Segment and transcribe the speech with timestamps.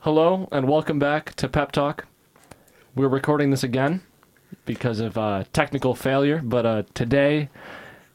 [0.00, 2.06] Hello and welcome back to Pep Talk.
[2.94, 4.02] We're recording this again
[4.64, 7.48] because of uh, technical failure, but uh, today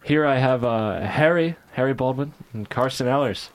[0.03, 3.49] here I have uh, Harry, Harry Baldwin, and Karsten Allers.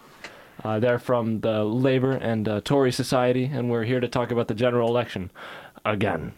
[0.62, 4.48] Uh, they're from the Labour and uh, Tory Society, and we're here to talk about
[4.48, 5.30] the general election
[5.84, 6.34] again.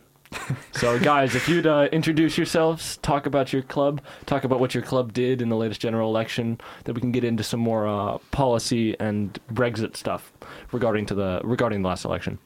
[0.72, 4.82] So, guys, if you'd uh, introduce yourselves, talk about your club, talk about what your
[4.82, 8.18] club did in the latest general election, then we can get into some more uh,
[8.30, 10.32] policy and Brexit stuff
[10.72, 12.38] regarding to the regarding the last election.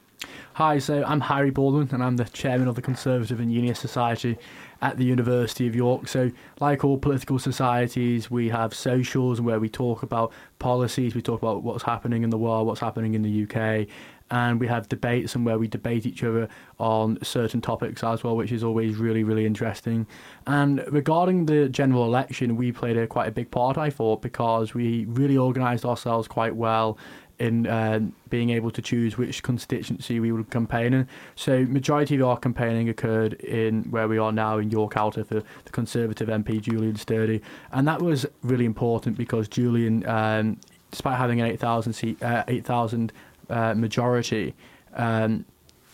[0.53, 4.37] Hi, so I'm Harry Baldwin, and I'm the chairman of the Conservative and Unionist Society
[4.83, 6.07] at the University of York.
[6.07, 11.41] So, like all political societies, we have socials where we talk about policies, we talk
[11.41, 13.87] about what's happening in the world, what's happening in the UK,
[14.31, 16.47] and we have debates and where we debate each other
[16.79, 20.07] on certain topics as well, which is always really, really interesting.
[20.47, 24.73] And regarding the general election, we played a quite a big part, I thought, because
[24.73, 26.97] we really organised ourselves quite well
[27.39, 27.99] in uh,
[28.29, 31.07] being able to choose which constituency we would campaign in.
[31.35, 35.43] So majority of our campaigning occurred in where we are now in York Outer for
[35.65, 40.59] the Conservative MP Julian Sturdy, and that was really important because Julian, um,
[40.91, 43.11] despite having an 8,000 seat, uh, 8,000
[43.49, 44.53] uh, majority,
[44.95, 45.45] um,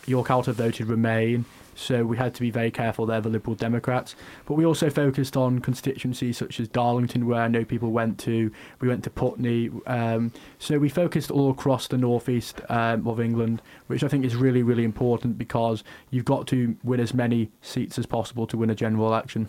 [0.05, 1.45] York Outer voted Remain.
[1.75, 4.13] So we had to be very careful there, the Liberal Democrats.
[4.45, 8.51] But we also focused on constituencies such as Darlington, where I know people went to.
[8.81, 9.71] We went to Putney.
[9.87, 14.35] Um, so we focused all across the northeast um, of England, which I think is
[14.35, 18.69] really, really important because you've got to win as many seats as possible to win
[18.69, 19.47] a general election.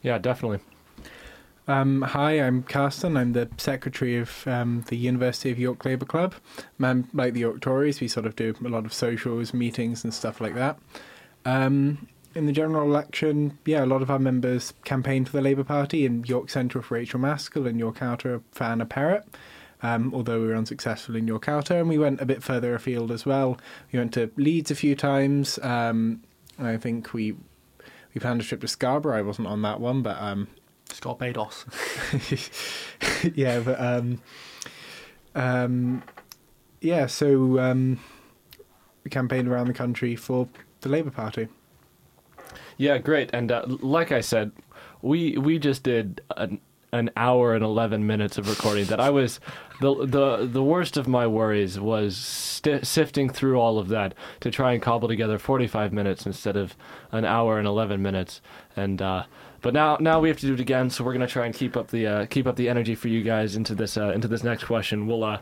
[0.00, 0.60] Yeah, definitely.
[1.68, 3.16] Um, hi, I'm Karsten.
[3.16, 6.34] I'm the secretary of um, the University of York Labour Club.
[6.80, 10.14] Um, like the York Tories, we sort of do a lot of socials, meetings, and
[10.14, 10.78] stuff like that.
[11.44, 12.06] Um,
[12.36, 16.06] in the general election, yeah, a lot of our members campaigned for the Labour Party
[16.06, 19.24] in York Central for Rachael Maskell and York Outer for Anna Perrett.
[19.82, 23.10] Um, although we were unsuccessful in York Outer, and we went a bit further afield
[23.10, 23.58] as well.
[23.92, 25.58] We went to Leeds a few times.
[25.62, 26.22] Um,
[26.58, 27.36] I think we
[28.14, 29.18] we planned a trip to Scarborough.
[29.18, 30.48] I wasn't on that one, but um,
[30.90, 31.64] Scott Bados.
[33.34, 34.20] yeah, but um,
[35.34, 36.02] um,
[36.80, 37.06] yeah.
[37.06, 38.00] So um,
[39.04, 40.48] we campaigned around the country for
[40.80, 41.48] the Labour Party.
[42.76, 43.30] Yeah, great.
[43.32, 44.52] And uh, like I said,
[45.02, 46.60] we we just did an
[46.92, 49.40] an hour and 11 minutes of recording that I was
[49.80, 54.50] the the the worst of my worries was st- sifting through all of that to
[54.50, 56.76] try and cobble together 45 minutes instead of
[57.12, 58.40] an hour and 11 minutes
[58.76, 59.24] and uh,
[59.62, 61.54] but now now we have to do it again so we're going to try and
[61.54, 64.28] keep up the uh, keep up the energy for you guys into this uh, into
[64.28, 65.06] this next question.
[65.06, 65.40] We'll uh,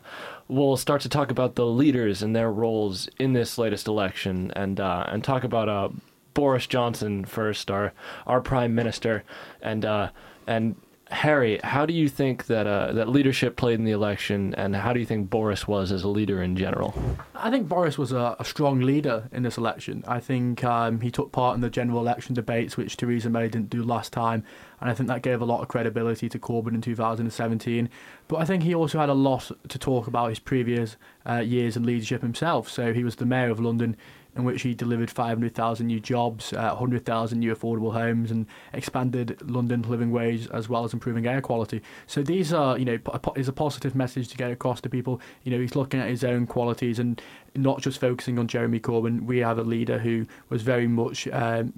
[0.48, 4.80] we'll start to talk about the leaders and their roles in this latest election and
[4.80, 5.88] uh, and talk about uh,
[6.34, 7.92] Boris Johnson first our
[8.26, 9.24] our prime minister
[9.62, 10.10] and uh,
[10.46, 10.76] and
[11.10, 14.92] Harry, how do you think that uh, that leadership played in the election, and how
[14.92, 16.94] do you think Boris was as a leader in general?
[17.34, 20.02] I think Boris was a, a strong leader in this election.
[20.08, 23.68] I think um, he took part in the general election debates, which Theresa May didn't
[23.68, 24.44] do last time,
[24.80, 27.90] and I think that gave a lot of credibility to Corbyn in 2017.
[28.26, 30.96] But I think he also had a lot to talk about his previous
[31.28, 32.70] uh, years in leadership himself.
[32.70, 33.96] So he was the mayor of London
[34.36, 39.86] in which he delivered 500,000 new jobs, uh, 100,000 new affordable homes, and expanded London's
[39.86, 41.82] living wage as well as improving air quality.
[42.06, 42.98] So these are, you know,
[43.36, 45.20] is a positive message to get across to people.
[45.44, 47.20] You know, he's looking at his own qualities and
[47.54, 49.24] not just focusing on Jeremy Corbyn.
[49.24, 51.28] We have a leader who was very much.
[51.28, 51.72] Um,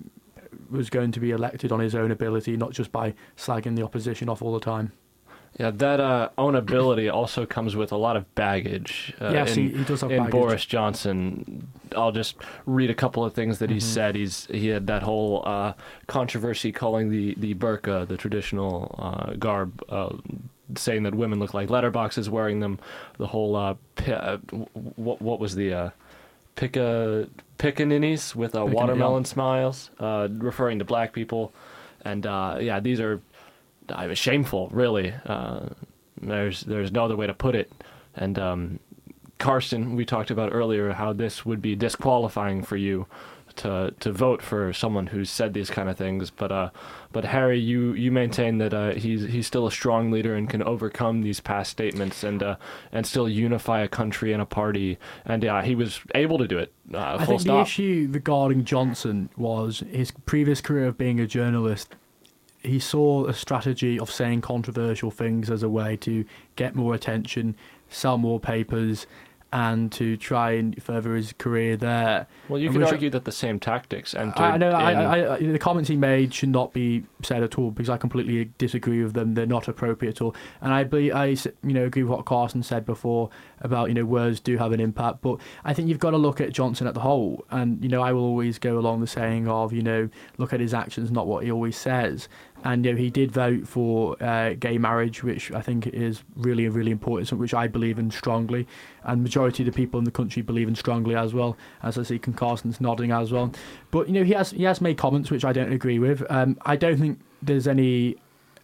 [0.71, 4.29] was going to be elected on his own ability, not just by slagging the opposition
[4.29, 4.91] off all the time.
[5.59, 9.15] Yeah, that uh, ownability also comes with a lot of baggage.
[9.19, 10.33] Uh, yes, in, he, he, does have in baggage.
[10.33, 11.69] Boris Johnson.
[11.97, 12.37] I'll just
[12.67, 13.87] read a couple of things that he mm-hmm.
[13.87, 14.15] said.
[14.17, 15.73] He's he had that whole uh,
[16.09, 20.17] controversy calling the the burqa, the traditional uh, garb, uh,
[20.77, 22.79] saying that women look like letterboxes wearing them.
[23.17, 23.77] The whole uh,
[24.97, 25.91] what what was the uh,
[26.57, 27.29] pica
[27.59, 31.55] pickaninnies with uh, watermelon smiles, referring to black people,
[32.05, 33.23] and yeah, these are
[33.91, 35.15] I was shameful, really.
[35.25, 35.69] Uh,
[36.21, 37.71] there's there's no other way to put it.
[38.15, 38.81] And um,
[39.39, 43.07] Karsten, we talked about earlier how this would be disqualifying for you
[43.57, 46.31] to to vote for someone who's said these kind of things.
[46.31, 46.71] But uh,
[47.13, 50.63] but Harry, you you maintain that uh, he's he's still a strong leader and can
[50.63, 52.57] overcome these past statements and uh,
[52.93, 54.99] and still unify a country and a party.
[55.25, 56.73] And yeah, he was able to do it.
[56.93, 57.57] Uh, I think stop.
[57.57, 61.95] the issue regarding Johnson was his previous career of being a journalist
[62.67, 66.25] he saw a strategy of saying controversial things as a way to
[66.57, 67.57] get more attention,
[67.89, 69.07] sell more papers,
[69.53, 72.27] and to try and further his career there.
[72.49, 74.43] Well, you And could argue that the same tactics entered.
[74.43, 74.71] I know.
[74.71, 77.89] I, in- I, I, the comments he made should not be said at all because
[77.89, 79.35] I completely disagree with them.
[79.35, 80.35] They're not appropriate at all.
[80.61, 83.31] And I believe I, you know, agree with what Karsten said before
[83.61, 85.23] about you know words do have an impact.
[85.23, 87.45] But I think you've got to look at Johnson at the whole.
[87.51, 90.09] And you know, I will always go along the saying of you know,
[90.39, 92.29] look at his actions, not what he always says.
[92.67, 96.69] And you know, he did vote for uh, gay marriage, which I think is really,
[96.69, 98.67] really important, which I believe in strongly,
[99.05, 101.57] and majority of the people in the country believe in strongly as well.
[101.85, 103.53] As I see, Karsten's nodding as well.
[103.93, 106.29] But you know, he has he has made comments which I don't agree with.
[106.29, 108.17] Um, I don't think there's any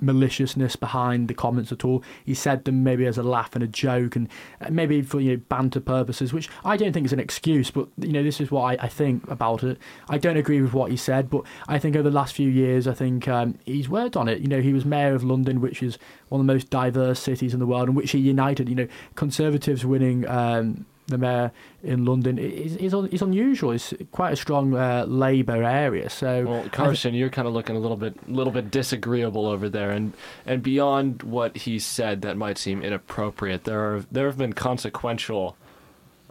[0.03, 2.03] maliciousness behind the comments at all.
[2.25, 4.29] He said them maybe as a laugh and a joke, and
[4.61, 7.71] uh, maybe for you know banter purposes, which I don't think is an excuse.
[7.71, 9.79] But you know, this is what I, I think about it.
[10.09, 12.87] I don't agree with what he said, but I think over the last few years,
[12.87, 14.41] I think um, he's worked on it.
[14.41, 17.55] You know, he was mayor of London, which is one of the most diverse cities
[17.55, 18.69] in the world, and which he united.
[18.69, 20.27] You know, Conservatives winning.
[20.29, 21.51] Um, the mayor
[21.83, 23.73] in London is, is, un- is unusual.
[23.73, 26.09] It's quite a strong uh, Labour area.
[26.09, 29.91] So Well, Karsten, you're kind of looking a little bit, little bit disagreeable over there,
[29.91, 30.13] and
[30.47, 35.57] and beyond what he said that might seem inappropriate, there are there have been consequential,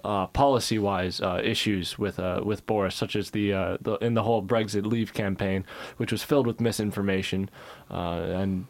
[0.03, 4.23] uh, policy-wise uh, issues with uh, with Boris, such as the, uh, the in the
[4.23, 5.65] whole Brexit Leave campaign,
[5.97, 7.49] which was filled with misinformation,
[7.91, 8.65] uh, and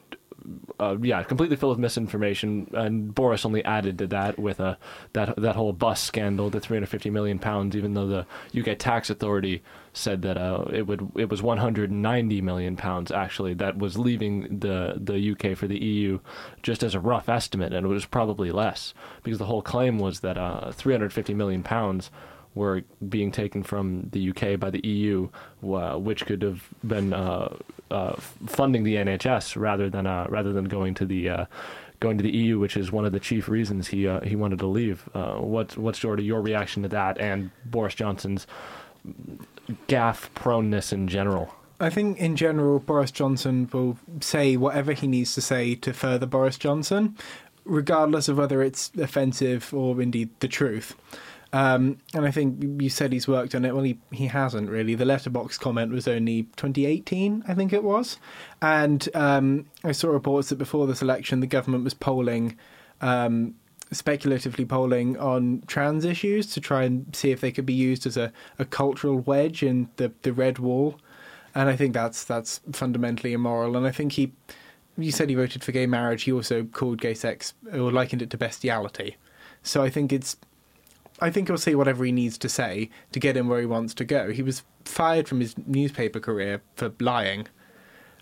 [0.79, 4.77] uh, yeah, completely filled with misinformation, and Boris only added to that with a
[5.13, 9.61] that that whole bus scandal, the 350 million pounds, even though the UK tax authority
[9.93, 14.95] said that uh, it would it was 190 million pounds actually that was leaving the
[14.97, 16.19] the UK for the EU,
[16.63, 18.93] just as a rough estimate, and it was probably less
[19.23, 22.09] because the whole claim was that uh, 350 million pounds
[22.53, 25.29] were being taken from the UK by the EU,
[25.63, 27.55] uh, which could have been uh,
[27.91, 28.15] uh,
[28.47, 31.45] funding the NHS rather than uh, rather than going to the uh,
[31.99, 34.59] going to the EU, which is one of the chief reasons he uh, he wanted
[34.59, 35.07] to leave.
[35.13, 38.47] Uh, what's what's sort of your reaction to that and Boris Johnson's
[39.88, 41.53] gaffe proneness in general?
[41.79, 46.27] I think in general, Boris Johnson will say whatever he needs to say to further
[46.27, 47.17] Boris Johnson,
[47.65, 50.95] regardless of whether it's offensive or indeed the truth.
[51.53, 53.74] Um, and I think you said he's worked on it.
[53.74, 54.95] Well, he, he hasn't really.
[54.95, 58.18] The letterbox comment was only 2018, I think it was.
[58.62, 62.57] And um, I saw reports that before this election, the government was polling,
[63.01, 63.56] um,
[63.92, 68.15] speculatively polling on trans issues to try and see if they could be used as
[68.15, 70.98] a, a cultural wedge in the, the red wall.
[71.53, 73.75] And I think that's that's fundamentally immoral.
[73.75, 74.31] And I think he,
[74.98, 76.24] you said he voted for gay marriage.
[76.24, 79.18] He also called gay sex or likened it to bestiality.
[79.62, 80.38] So I think it's
[81.21, 83.94] I think he'll say whatever he needs to say to get him where he wants
[83.95, 84.31] to go.
[84.31, 87.47] He was fired from his newspaper career for lying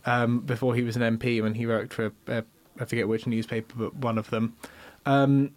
[0.06, 2.42] um, before he was an MP when he worked for uh,
[2.80, 4.56] I forget which newspaper, but one of them.
[5.06, 5.52] Um,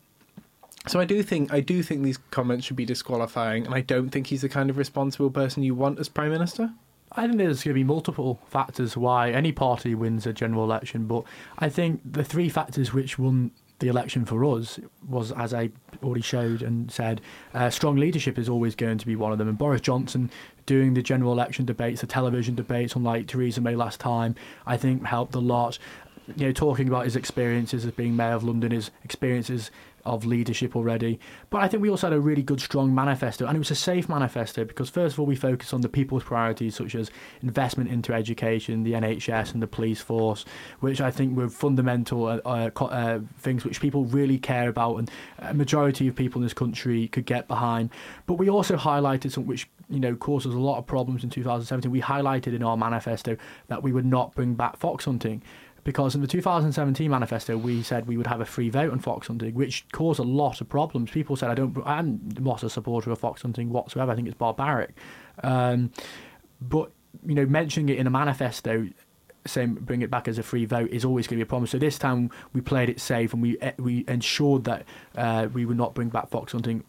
[0.86, 4.10] so I do think I do think these comments should be disqualifying, and I don't
[4.10, 6.72] think he's the kind of responsible person you want as prime minister.
[7.14, 11.06] I think there's going to be multiple factors why any party wins a general election,
[11.06, 11.24] but
[11.58, 15.70] I think the three factors which won the election for us was, as I
[16.02, 17.20] already showed and said,
[17.52, 19.48] uh, strong leadership is always going to be one of them.
[19.48, 20.30] And Boris Johnson
[20.64, 24.36] doing the general election debates, the television debates, unlike Theresa May last time,
[24.66, 25.78] I think helped a lot.
[26.36, 29.72] You know, talking about his experiences as being mayor of London, his experiences
[30.04, 31.18] of leadership already.
[31.50, 33.76] But I think we also had a really good, strong manifesto, and it was a
[33.76, 37.10] safe manifesto because, first of all, we focused on the people's priorities, such as
[37.42, 40.44] investment into education, the NHS, and the police force,
[40.80, 45.10] which I think were fundamental uh, uh, uh, things which people really care about, and
[45.38, 47.90] a majority of people in this country could get behind.
[48.26, 51.30] But we also highlighted something which you know caused us a lot of problems in
[51.30, 51.90] 2017.
[51.90, 53.36] We highlighted in our manifesto
[53.68, 55.42] that we would not bring back fox hunting
[55.84, 59.26] because in the 2017 manifesto we said we would have a free vote on fox
[59.26, 61.10] hunting, which caused a lot of problems.
[61.10, 64.12] People said I don't, I'm not a supporter of fox hunting whatsoever.
[64.12, 64.96] I think it's barbaric.
[65.42, 65.90] Um,
[66.60, 66.92] but
[67.26, 68.88] you know, mentioning it in a manifesto,
[69.46, 71.66] saying bring it back as a free vote is always going to be a problem.
[71.66, 74.84] So this time we played it safe and we we ensured that
[75.16, 76.84] uh, we would not bring back fox hunting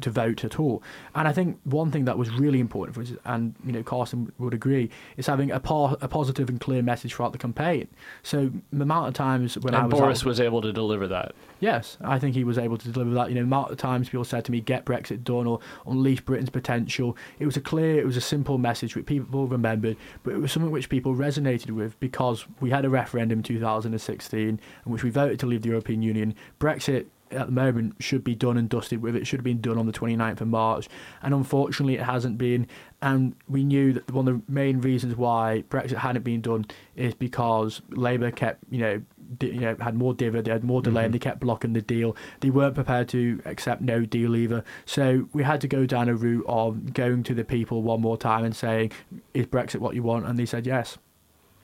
[0.00, 0.82] to vote at all.
[1.14, 4.32] And I think one thing that was really important for us, and you know Karsten
[4.38, 7.88] would agree, is having a, po- a positive and clear message throughout the campaign.
[8.22, 11.06] So the amount of times when I And was Boris out- was able to deliver
[11.08, 11.34] that.
[11.60, 13.28] Yes, I think he was able to deliver that.
[13.30, 16.20] You know, the amount of times people said to me, "Get Brexit done" or "Unleash
[16.20, 20.34] Britain's potential." It was a clear, it was a simple message which people remembered, but
[20.34, 24.60] it was something which people resonated with because we had a referendum in 2016 in
[24.92, 26.34] which we voted to leave the European Union.
[26.60, 29.16] Brexit at the moment should be done and dusted with.
[29.16, 30.88] It should have been done on the 29th of March,
[31.22, 32.66] and unfortunately, it hasn't been.
[33.00, 36.66] And we knew that one of the main reasons why Brexit hadn't been done
[36.96, 39.02] is because Labour kept, you know,
[39.38, 41.12] di- you know, had more dividend, they had more delay, and mm-hmm.
[41.12, 42.16] they kept blocking the deal.
[42.40, 44.64] They weren't prepared to accept no deal either.
[44.84, 48.16] So we had to go down a route of going to the people one more
[48.16, 48.92] time and saying,
[49.34, 50.98] "Is Brexit what you want?" And they said yes.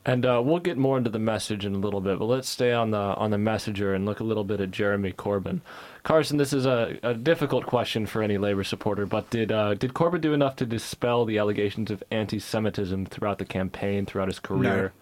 [0.06, 2.72] And uh, we'll get more into the message in a little bit, but let's stay
[2.72, 5.60] on the on the messenger and look a little bit at Jeremy Corbyn.
[6.02, 9.94] Karsten, this is a, a difficult question for any Labour supporter, but did uh, did
[9.94, 14.92] Corbyn do enough to dispel the allegations of anti-Semitism throughout the campaign, throughout his career?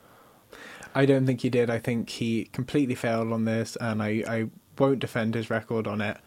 [0.95, 1.71] I don't think he did.
[1.71, 4.47] I think he completely failed on this, and I, I
[4.79, 6.19] won't defend his record on it,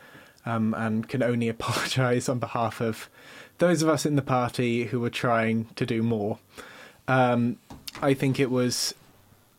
[0.45, 3.09] um, and can only apologise on behalf of
[3.59, 6.39] those of us in the party who were trying to do more.
[7.07, 7.57] Um,
[8.01, 8.93] I think it was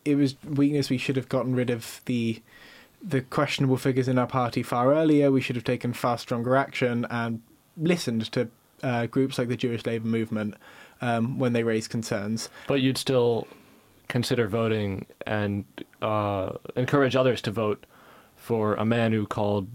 [0.04, 0.90] it was weakness.
[0.90, 2.42] We should have gotten rid of the
[3.02, 5.30] the questionable figures in our party far earlier.
[5.30, 7.42] We should have taken far stronger action and
[7.76, 8.48] listened to
[8.82, 10.54] uh, groups like the Jewish Labour Movement
[11.00, 12.48] um, when they raised concerns.
[12.66, 13.46] But you'd still
[14.08, 15.64] consider voting and
[16.00, 17.84] uh, encourage others to vote
[18.36, 19.68] for a man who called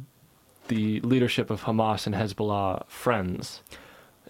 [0.67, 3.61] the leadership of Hamas and Hezbollah friends.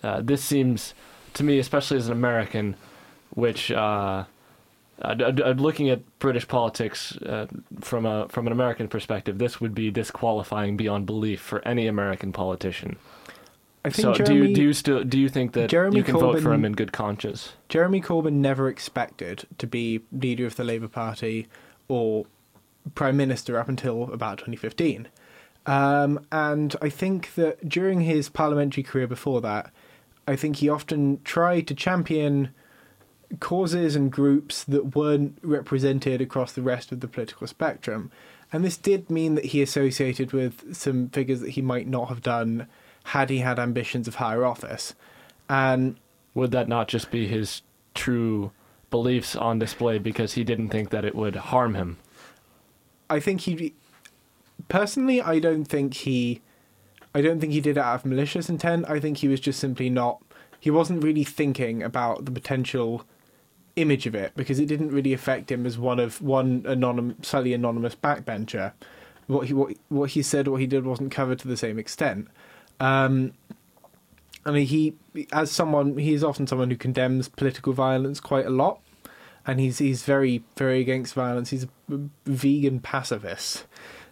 [0.02, 0.94] Uh, this seems
[1.36, 2.76] to me, especially as an American,
[3.34, 4.26] which uh,
[5.02, 7.48] uh, looking at British politics uh,
[7.80, 12.32] from a from an American perspective, this would be disqualifying beyond belief for any American
[12.32, 12.98] politician.
[13.84, 16.04] I think So, Jeremy, do you do you still do you think that Jeremy you
[16.04, 17.54] can vote for Corbyn- him in good conscience?
[17.68, 21.48] Jeremy Corbyn never expected to be leader of the Labour Party
[21.88, 22.26] or
[22.94, 25.08] prime minister up until about 2015.
[25.66, 29.72] Um, and I think that during his parliamentary career before that,
[30.28, 32.50] I think he often tried to champion
[33.40, 38.12] causes and groups that weren't represented across the rest of the political spectrum.
[38.52, 42.22] And this did mean that he associated with some figures that he might not have
[42.22, 42.68] done
[43.06, 44.94] had he had ambitions of higher office.
[45.50, 45.96] And
[46.34, 47.62] Would that not just be his
[47.94, 48.52] true
[48.90, 51.98] beliefs on display because he didn't think that it would harm him?
[53.10, 53.74] I think he
[54.68, 56.42] personally I don't think he
[57.14, 58.90] I don't think he did it out of malicious intent.
[58.90, 60.22] I think he was just simply not
[60.60, 63.04] he wasn't really thinking about the potential
[63.76, 67.54] image of it because it didn't really affect him as one of one anonymous slightly
[67.54, 68.74] anonymous backbencher.
[69.28, 72.28] What he what, what he said what he did wasn't covered to the same extent.
[72.80, 73.34] Um
[74.46, 74.96] I mean he
[75.32, 78.80] as someone he's often someone who condemns political violence quite a lot
[79.46, 81.50] and he's he's very very against violence.
[81.50, 83.66] He's a vegan pacifist.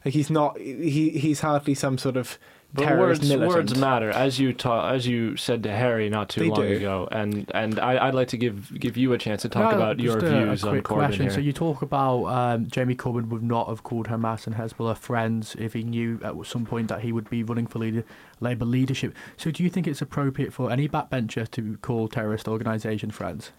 [0.06, 2.38] Like he's not he he's hardly some sort of
[2.72, 3.48] But words militant.
[3.50, 6.76] words matter, as you ta- as you said to Harry not too They long do.
[6.76, 9.78] ago, and and I, I'd like to give give you a chance to talk No,
[9.78, 11.22] about your a, views a on quick Corbyn question.
[11.24, 11.32] here.
[11.32, 15.56] So you talk about um, Jamie Corbyn would not have called Hamas and Hezbollah friends
[15.58, 18.04] if he knew at some point that he would be running for leader,
[18.40, 19.16] Labour leadership.
[19.36, 23.52] So do you think it's appropriate for any backbencher to call terrorist organisation friends?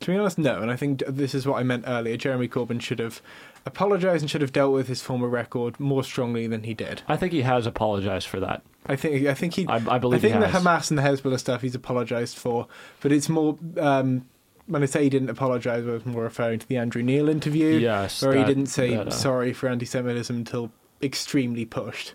[0.00, 0.60] To be honest, no.
[0.60, 2.16] And I think this is what I meant earlier.
[2.16, 3.22] Jeremy Corbyn should have
[3.64, 7.02] apologised and should have dealt with his former record more strongly than he did.
[7.08, 8.62] I think he has apologized for that.
[8.86, 10.58] I think I think he I, I believe I think he the.
[10.58, 12.68] Hamas and the Hezbollah stuff he's apologised for,
[13.00, 13.58] but it's more.
[13.78, 14.26] Um,
[14.66, 17.78] when I say he didn't apologise, I was more referring to the Andrew Neil interview,
[17.78, 22.14] yes, where he didn't say that, uh, sorry for anti-Semitism until extremely pushed.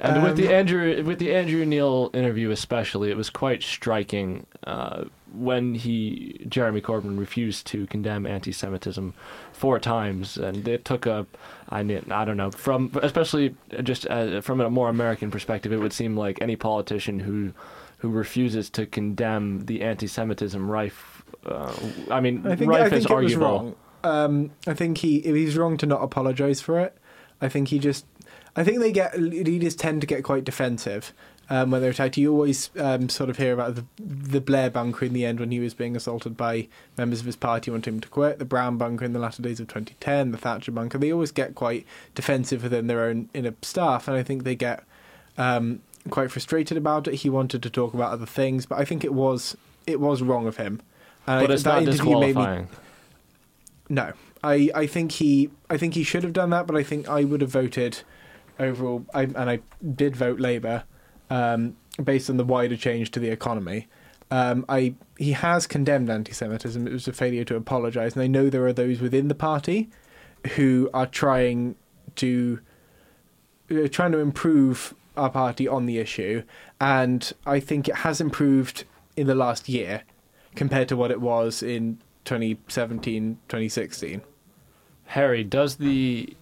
[0.00, 4.46] And with the Um, Andrew with the Andrew Neil interview especially, it was quite striking
[4.64, 9.14] uh, when he Jeremy Corbyn refused to condemn anti-Semitism
[9.52, 11.26] four times, and it took a
[11.70, 15.92] I I don't know from especially just uh, from a more American perspective, it would
[15.92, 17.52] seem like any politician who
[17.98, 21.22] who refuses to condemn the anti-Semitism rife.
[21.46, 21.72] Uh,
[22.10, 23.74] I mean, I think rife I think is it was wrong.
[24.04, 26.96] Um, I think he he's wrong to not apologise for it.
[27.40, 28.04] I think he just
[28.54, 31.12] I think they get leaders tend to get quite defensive
[31.52, 32.16] um, when they're attacked.
[32.16, 35.50] You always um, sort of hear about the the Blair bunker in the end when
[35.50, 38.38] he was being assaulted by members of his party wanting him to quit.
[38.38, 40.32] The Brown bunker in the latter days of 2010.
[40.32, 40.96] The Thatcher bunker.
[40.96, 44.82] They always get quite defensive within their own inner staff, and I think they get
[45.36, 47.16] um, quite frustrated about it.
[47.16, 49.54] He wanted to talk about other things, but I think it was
[49.86, 50.80] it was wrong of him.
[51.26, 52.66] And But it's that not interview made me
[53.90, 57.10] no, I, I think he I think he should have done that, but I think
[57.10, 57.98] I would have voted
[58.58, 59.60] overall, I, and I
[59.94, 60.84] did vote Labour
[61.32, 61.74] um,
[62.04, 63.88] based on the wider change to the economy.
[64.30, 66.86] Um, I he has condemned anti-Semitism.
[66.86, 69.88] It was a failure to apologise, and I know there are those within the party
[70.56, 71.76] who are trying
[72.16, 72.60] to
[73.70, 76.42] uh, trying to improve our party on the issue,
[76.80, 78.84] and I think it has improved
[79.16, 80.02] in the last year
[80.54, 84.20] compared to what it was in 2017, 2016.
[85.06, 86.34] Harry, does the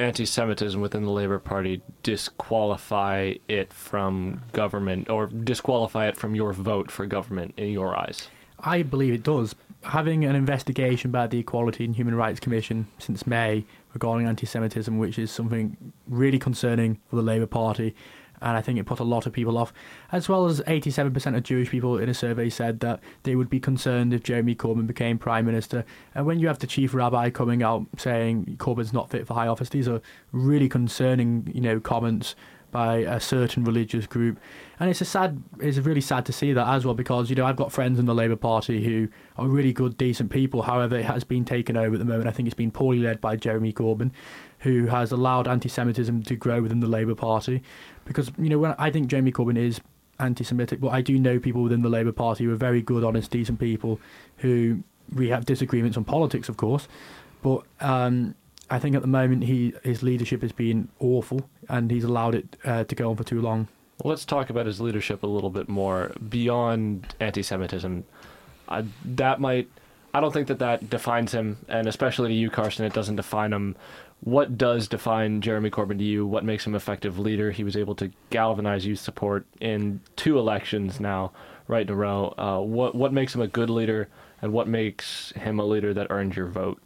[0.00, 6.90] anti-Semitism within the Labour Party disqualify it from government, or disqualify it from your vote
[6.90, 8.28] for government in your eyes?
[8.58, 9.54] I believe it does.
[9.82, 13.64] Having an investigation by the Equality and Human Rights Commission since May
[13.94, 17.94] regarding anti Semitism, which is something really concerning for the Labour Party,
[18.40, 19.72] and I think it put a lot of people off,
[20.12, 23.60] as well as 87% of Jewish people in a survey said that they would be
[23.60, 25.84] concerned if Jeremy Corbyn became Prime Minister.
[26.14, 29.46] And when you have the Chief Rabbi coming out saying Corbyn's not fit for high
[29.46, 30.00] office, these are
[30.32, 32.34] really concerning, you know, comments
[32.70, 34.38] by a certain religious group.
[34.78, 37.44] And it's a sad, it's really sad to see that as well because you know
[37.44, 40.62] I've got friends in the Labour Party who are really good, decent people.
[40.62, 42.28] However, it has been taken over at the moment.
[42.28, 44.10] I think it's been poorly led by Jeremy Corbyn,
[44.60, 47.62] who has allowed anti-Semitism to grow within the Labour Party.
[48.04, 49.80] Because you know I think Jeremy Corbyn is
[50.18, 53.30] anti-Semitic, but I do know people within the Labour Party who are very good, honest,
[53.30, 54.00] decent people
[54.38, 54.82] who
[55.14, 56.88] we have disagreements on politics, of course,
[57.42, 58.34] but um,
[58.70, 62.56] I think at the moment he his leadership has been awful, and he's allowed it
[62.64, 63.68] uh, to go on for too long.
[64.02, 68.04] Well, let's talk about his leadership a little bit more beyond anti-Semitism.
[68.68, 69.68] I, that might.
[70.14, 73.52] I don't think that that defines him, and especially to you, Karsten, it doesn't define
[73.52, 73.76] him.
[74.22, 76.26] What does define Jeremy Corbyn to you?
[76.26, 77.50] What makes him effective leader?
[77.50, 81.32] He was able to galvanize youth support in two elections now,
[81.68, 82.34] right in a row.
[82.36, 84.08] Uh, what what makes him a good leader,
[84.42, 86.80] and what makes him a leader that earned your vote?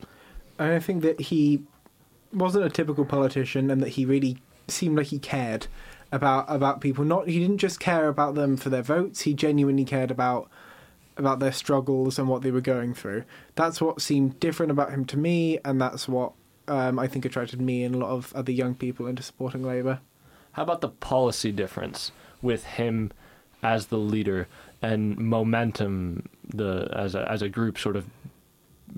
[0.59, 1.65] I think that he
[2.33, 4.39] wasn't a typical politician and that he really
[4.69, 5.67] seemed like he cared
[6.13, 7.05] about about people.
[7.05, 9.23] Not he didn't just care about them for their votes.
[9.23, 10.49] He genuinely cared about
[11.17, 13.25] about their struggles and what they were going through.
[13.57, 16.33] That's what seemed different about him to me, and that's what
[16.69, 20.01] um, I think attracted me and a lot of other young people into supporting Labour.
[20.53, 23.13] How about the policy difference with him
[23.63, 24.47] as the leader
[24.83, 28.07] and momentum the as a as a group sort of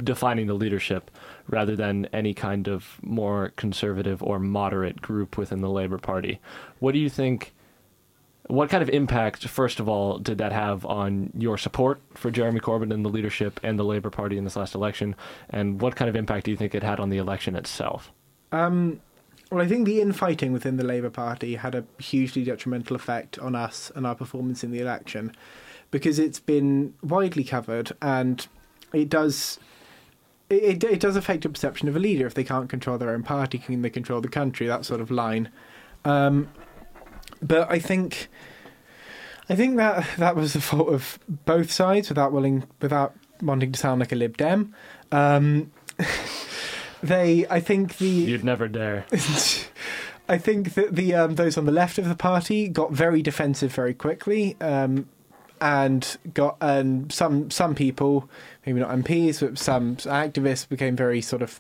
[0.03, 1.11] defining the leadership
[1.49, 6.41] rather than any kind of more conservative or moderate group within the Labour Party.
[6.81, 7.53] What do you think?
[8.49, 12.61] What kind of impact, first of all, did that have on your support for Jeremy
[12.61, 15.17] Corbyn and the leadership and the Labour Party in this last election?
[15.51, 18.13] And what kind of impact do you think it had on the election itself?
[18.53, 19.01] Um,
[19.51, 23.55] well, I think the infighting within the Labour Party had a hugely detrimental effect on
[23.55, 25.33] us and our performance in the election
[25.91, 28.47] because it's been widely covered and
[28.93, 29.59] it does
[30.51, 33.23] it, it does affect your perception of a leader if they can't control their own
[33.23, 34.67] party, can they control the country?
[34.67, 35.51] That sort of line.
[36.05, 36.49] Um,
[37.43, 38.29] but I think,
[39.49, 43.79] I think that that was the fault of both sides, without willing, without wanting to
[43.79, 44.75] sound like a Lib Dem.
[45.13, 45.73] Um,
[47.03, 49.07] they, I think the you'd never dare.
[50.29, 53.73] I think that the um, those on the left of the party got very defensive
[53.73, 54.57] very quickly.
[54.61, 55.09] Um,
[55.61, 58.29] and got and some some people,
[58.65, 61.59] maybe not MPs, but some activists became very sort of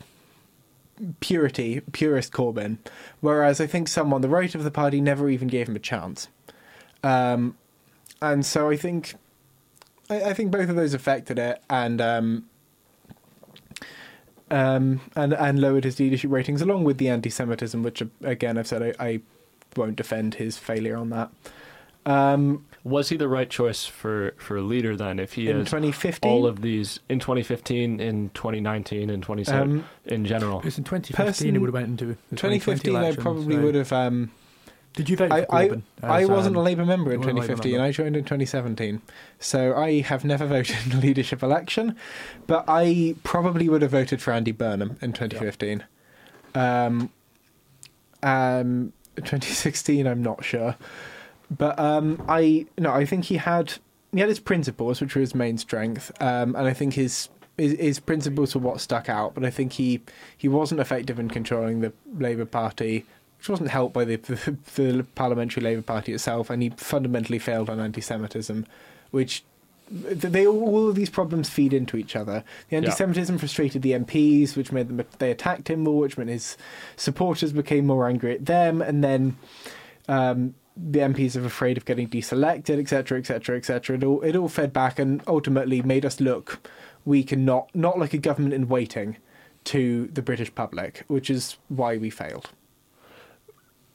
[1.20, 2.78] purity purist Corbyn,
[3.20, 5.80] whereas I think some on the right of the party never even gave him a
[5.80, 6.28] chance.
[7.02, 7.56] Um,
[8.20, 9.14] and so I think
[10.08, 12.46] I, I, think both of those affected it, and um,
[14.50, 18.82] um, and and lowered his leadership ratings, along with the anti-Semitism, which again I've said
[18.82, 19.20] I, I
[19.76, 21.30] won't defend his failure on that.
[22.06, 25.18] Um, was he the right choice for, for a leader then?
[25.18, 29.84] If he in has 2015, all of these in 2015, in 2019, and 2017 um,
[30.04, 30.58] in general.
[30.58, 32.94] Because in 2015 person, it would have went into 2015.
[32.94, 33.62] Election, I probably so.
[33.62, 33.92] would have.
[33.92, 34.30] Um,
[34.94, 35.70] Did you vote I, I,
[36.00, 37.72] I wasn't um, a Labour member in 2015.
[37.72, 37.84] Member.
[37.84, 39.02] I joined in 2017,
[39.40, 41.96] so I have never voted in a leadership election.
[42.46, 45.84] But I probably would have voted for Andy Burnham in 2015.
[46.54, 47.10] Um,
[48.22, 50.76] um, 2016, I'm not sure.
[51.50, 53.74] But um, I no, I think he had
[54.12, 57.78] he had his principles, which were his main strength, um, and I think his, his,
[57.78, 59.34] his principles were what stuck out.
[59.34, 60.00] But I think he
[60.36, 63.04] he wasn't effective in controlling the Labour Party,
[63.38, 64.16] which wasn't helped by the,
[64.76, 68.66] the, the parliamentary Labour Party itself, and he fundamentally failed on anti-Semitism,
[69.10, 69.44] which
[69.88, 72.42] they all of these problems feed into each other.
[72.70, 73.38] The anti-Semitism yeah.
[73.38, 76.56] frustrated the MPs, which made them they attacked him more, which meant his
[76.96, 79.36] supporters became more angry at them, and then
[80.08, 83.96] um, the MPs are afraid of getting deselected, etc., etc., etc.
[83.96, 86.68] It all it all fed back and ultimately made us look
[87.04, 89.16] weak and not not like a government in waiting
[89.64, 92.50] to the British public, which is why we failed.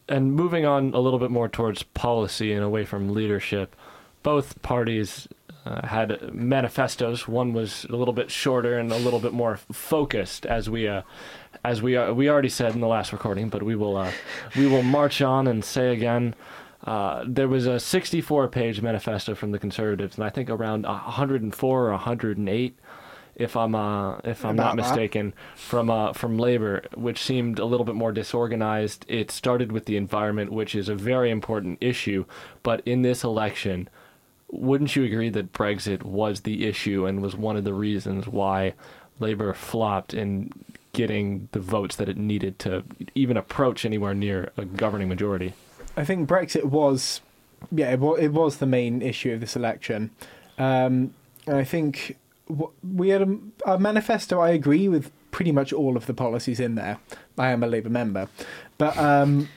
[0.10, 3.76] And moving on a little bit more towards policy and away from leadership,
[4.24, 5.28] both parties
[5.66, 7.28] uh, had manifestos.
[7.28, 11.04] One was a little bit shorter and a little bit more focused, as we uh,
[11.64, 13.50] as we uh, we already said in the last recording.
[13.50, 14.12] But we will uh,
[14.58, 16.36] we will march on and say again.
[16.84, 21.86] Uh, there was a 64 page manifesto from the conservatives, and I think around 104
[21.86, 22.80] or 108
[23.36, 27.86] if I'm uh, if I'm not mistaken, from uh, from Labour, which seemed a little
[27.86, 29.06] bit more disorganized.
[29.08, 32.26] It started with the environment, which is a very important issue,
[32.62, 33.90] but in this election,
[34.52, 38.74] wouldn't you agree that Brexit was the issue and was one of the reasons why
[39.20, 40.52] Labour flopped in
[40.94, 42.84] getting the votes that it needed to
[43.16, 45.54] even approach anywhere near a governing majority?
[45.98, 47.22] I think Brexit was,
[47.72, 50.12] yeah, it was, it was the main issue of this election.
[50.58, 51.14] Um,
[51.48, 54.40] and I think w- we had a, a manifesto.
[54.40, 56.98] I agree with pretty much all of the policies in there.
[57.38, 58.28] I am a Labour member,
[58.78, 59.50] but um,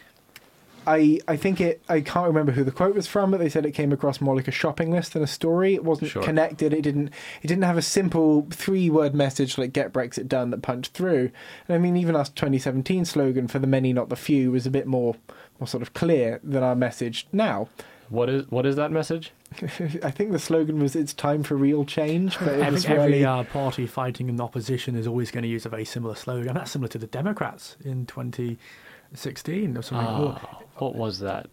[0.86, 1.82] I I think it.
[1.88, 4.34] I can't remember who the quote was from, but they said it came across more
[4.36, 5.74] like a shopping list than a story.
[5.74, 6.22] It wasn't Sure.
[6.22, 6.72] connected.
[6.72, 7.08] It didn't.
[7.42, 11.30] It didn't have a simple three-word message like "Get Brexit done" that punched through.
[11.68, 14.70] And I mean, even our 2017 slogan for the many, not the few, was a
[14.70, 15.16] bit more
[15.60, 17.68] more sort of clear than our message now.
[18.10, 19.32] What is what is that message?
[19.62, 22.98] I think the slogan was "It's time for real change," but it Every, was every
[23.12, 26.14] really uh, party fighting in the opposition is always going to use a very similar
[26.14, 26.54] slogan.
[26.54, 30.06] That's similar to the Democrats in 2016 or something.
[30.06, 31.48] Or- Ah, what was that?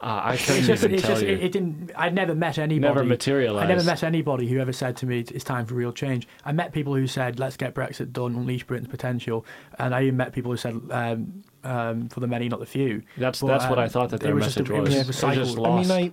[0.00, 1.28] Uh, I couldn't just, even tell just, you.
[1.28, 1.90] it, it didn't.
[1.94, 2.94] I never met anybody.
[2.94, 3.64] Never materialized.
[3.64, 6.52] I never met anybody who ever said to me, "It's time for real change." I
[6.52, 9.44] met people who said, "Let's get Brexit done, unleash Britain's potential,"
[9.78, 13.02] and I even met people who said, um, um, "For the many, not the few."
[13.18, 14.94] That's But, that's what um, I thought that their was just message was.
[14.94, 15.90] It was just lost.
[15.90, 16.12] I mean,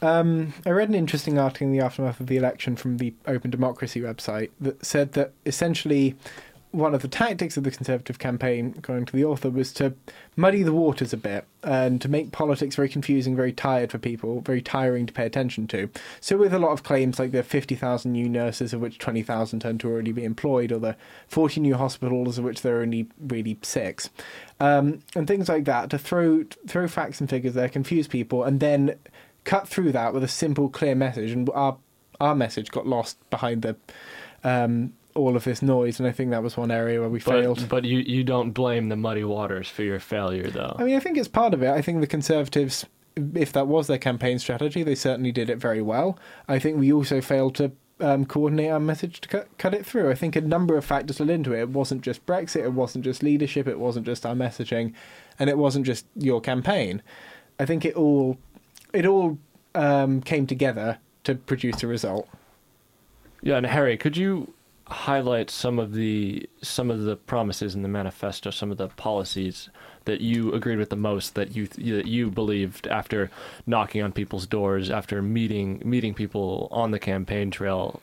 [0.00, 3.50] um, I read an interesting article in the aftermath of the election from the Open
[3.50, 6.14] Democracy website that said that essentially
[6.70, 9.94] one of the tactics of the Conservative campaign, according to the author, was to
[10.36, 14.42] muddy the waters a bit and to make politics very confusing, very tired for people,
[14.42, 15.88] very tiring to pay attention to.
[16.20, 19.80] So, with a lot of claims like the 50,000 new nurses, of which 20,000 turned
[19.80, 20.96] to already be employed, or the
[21.28, 24.10] 40 new hospitals, of which there are only really six,
[24.60, 28.60] um, and things like that, to throw throw facts and figures there, confuse people, and
[28.60, 28.94] then
[29.44, 31.30] cut through that with a simple, clear message.
[31.30, 31.78] And our
[32.20, 33.76] our message got lost behind the
[34.44, 37.60] um, all of this noise, and I think that was one area where we failed.
[37.60, 40.76] but but you, you don't blame the muddy waters for your failure, though.
[40.78, 41.70] I mean, I think it's part of it.
[41.70, 45.82] I think the Conservatives, if that was their campaign strategy, they certainly did it very
[45.82, 46.18] well.
[46.46, 50.10] I think we also failed to um, coordinate our message to cut, cut it through.
[50.10, 51.60] I think a number of factors led into it.
[51.60, 54.92] It wasn't just Brexit, it wasn't just leadership, it wasn't just our messaging,
[55.38, 57.02] and it wasn't just your campaign.
[57.58, 58.38] I think it all
[58.92, 59.38] it all
[59.74, 62.28] um, came together to produce a result.
[63.42, 64.54] Yeah, and Harry, could you
[64.88, 69.68] highlight some of the some of the promises in the manifesto, some of the policies
[70.06, 73.30] that you agreed with the most that you that you believed after
[73.66, 78.00] knocking on people's doors, after meeting meeting people on the campaign trail?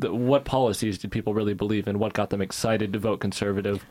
[0.00, 1.98] What policies did people really believe in?
[1.98, 3.86] What got them excited to vote conservative?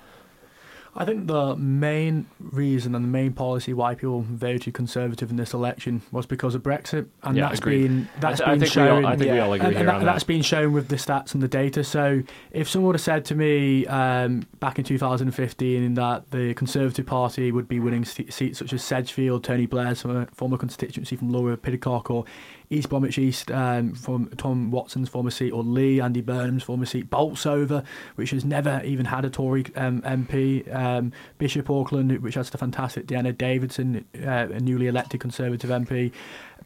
[0.98, 5.54] I think the main reason and the main policy why people voted Conservative in this
[5.54, 7.84] election was because of Brexit, and Yeah, that's agreed.
[7.88, 9.04] been that's I, I been think shown.
[9.04, 10.26] all, I think we all agree and, and that, that.
[10.28, 11.84] been shown with the stats and the data.
[11.84, 17.06] So, if someone would have said to me um, back in 2015 that the Conservative
[17.06, 21.30] Party would be winning se- seats such as Sedgefield, Tony Blair's former, former constituency from
[21.30, 22.24] Laura Pidcock, or
[22.70, 27.10] East Bromwich East um, from Tom Watson's former seat, or Leigh, Andy Burnham's former seat,
[27.10, 27.84] Bolsover,
[28.16, 32.58] which has never even had a Tory um, MP, um, Bishop Auckland, which has the
[32.58, 36.12] fantastic Dehenna Davison, uh, a newly elected Conservative MP.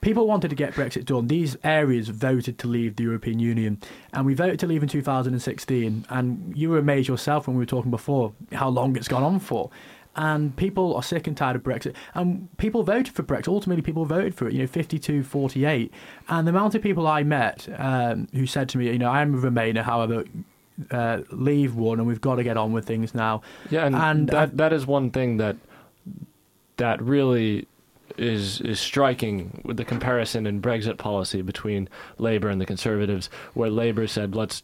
[0.02, 1.28] People wanted to get Brexit done.
[1.28, 3.82] These areas voted to leave the European Union,
[4.14, 6.06] and we voted to leave in 2016.
[6.10, 9.40] And you were amazed yourself when we were talking before how long it's gone on
[9.40, 9.70] for.
[10.20, 11.96] And people are sick and tired of Brexit.
[12.14, 13.48] And people voted for Brexit.
[13.48, 15.94] Ultimately, people voted for it, you know, 52 48.
[16.28, 19.34] And the amount of people I met um, who said to me, you know, I'm
[19.34, 20.26] a Remainer, however,
[20.92, 23.42] uh, leave one, and we've got to get on with things now.
[23.70, 25.56] Yeah, and, And, that that is one thing that
[26.76, 27.66] that really
[28.18, 33.70] is is striking with the comparison in Brexit policy between Labour and the Conservatives, where
[33.70, 34.64] Labour said, "Let's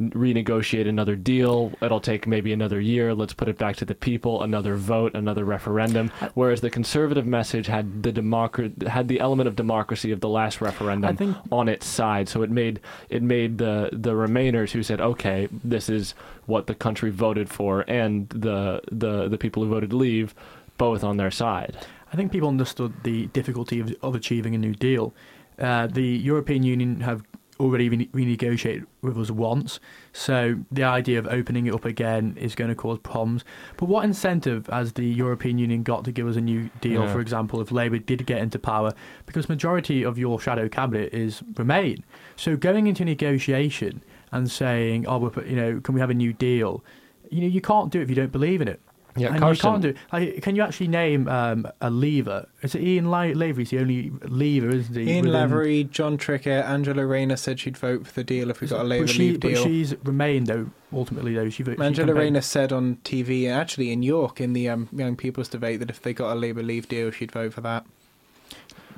[0.00, 1.72] renegotiate another deal.
[1.82, 3.14] It'll take maybe another year.
[3.14, 4.42] Let's put it back to the people.
[4.42, 9.56] Another vote, another referendum." Whereas the Conservative message had the democra- had the element of
[9.56, 12.28] democracy of the last referendum think on its side.
[12.28, 16.14] So it made it made the the Remainers who said, "Okay, this is
[16.46, 20.34] what the country voted for," and the the the people who voted leave,
[20.78, 21.76] both on their side.
[22.12, 25.14] I think people understood the difficulty of, of achieving a new deal.
[25.58, 27.22] Uh, the European Union have
[27.60, 29.78] already rene- renegotiated with us once,
[30.12, 33.44] so the idea of opening it up again is going to cause problems.
[33.76, 37.02] But what incentive has the European Union got to give us a new deal?
[37.04, 37.12] Yeah.
[37.12, 38.92] For example, if Labour did get into power,
[39.26, 42.04] because majority of your shadow cabinet is Remain.
[42.36, 46.32] So going into negotiation and saying, "Oh, we're, you know, can we have a new
[46.32, 46.82] deal?"
[47.30, 48.80] You know, you can't do it if you don't believe in it.
[49.16, 49.66] Yeah, and Karsten.
[49.68, 49.94] you can't do.
[50.12, 52.46] Like, can you actually name um, a lever?
[52.62, 55.02] Is it Ian La- Lavery's the only lever, isn't he?
[55.02, 58.68] Ian within- Lavery, Jon Trickett, Angela Rayner said she'd vote for the deal if we
[58.68, 60.70] got a Labour but, she, Leave but she's remained though.
[60.92, 61.64] Ultimately, though, she.
[61.64, 65.48] she Angela campaigned- Rayner said on TV, actually in York, in the um, Young People's
[65.48, 67.84] debate, that if they got a Labour Leave deal, she'd vote for that.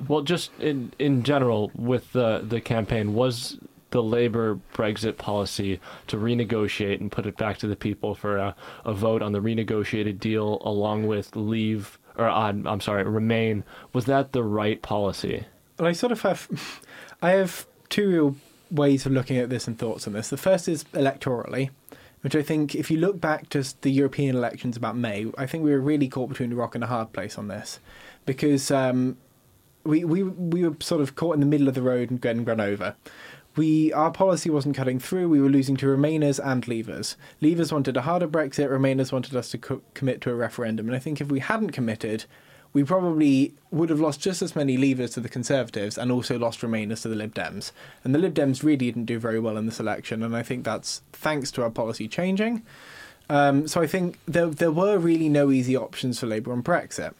[0.07, 3.57] Well, just in in general with the the campaign was
[3.93, 8.55] the Labour Brexit policy to renegotiate and put it back to the people for a,
[8.85, 13.63] a vote on the renegotiated deal along with leave or uh, I'm sorry, remain.
[13.93, 15.45] Was that the right policy?
[15.77, 16.81] Well, I sort of have,
[17.21, 18.35] I have two real
[18.71, 20.29] ways of looking at this and thoughts on this.
[20.29, 21.69] The first is electorally,
[22.21, 25.63] which I think if you look back to the European elections about May, I think
[25.63, 27.79] we were really caught between a rock and a hard place on this,
[28.25, 29.17] because um,
[29.83, 32.45] we we we were sort of caught in the middle of the road and getting
[32.45, 32.95] run over.
[33.55, 35.29] We our policy wasn't cutting through.
[35.29, 37.15] We were losing to Remainers and Leavers.
[37.41, 38.69] Leavers wanted a harder Brexit.
[38.69, 40.87] Remainers wanted us to co- commit to a referendum.
[40.87, 42.25] And I think if we hadn't committed,
[42.73, 46.61] we probably would have lost just as many Leavers to the Conservatives and also lost
[46.61, 47.71] Remainers to the Lib Dems.
[48.03, 50.23] And the Lib Dems really didn't do very well in this election.
[50.23, 52.63] And I think that's thanks to our policy changing.
[53.29, 57.13] Um, so I think there there were really no easy options for Labour on Brexit.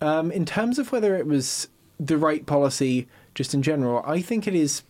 [0.00, 4.46] Um, in terms of whether it was the right policy, just in general, I think
[4.46, 4.82] it is.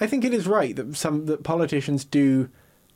[0.00, 2.48] I think it is right that some that politicians do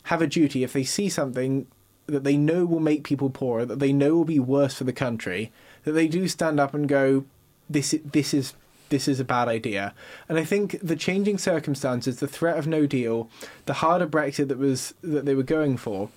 [0.04, 1.66] have a duty if they see something
[2.06, 4.92] that they know will make people poorer, that they know will be worse for the
[4.92, 5.52] country,
[5.84, 7.24] that they do stand up and go,
[7.68, 8.54] "This this is."
[8.88, 9.94] This is a bad idea,
[10.28, 13.30] and I think the changing circumstances, the threat of no deal,
[13.64, 16.10] the harder Brexit that was that they were going for,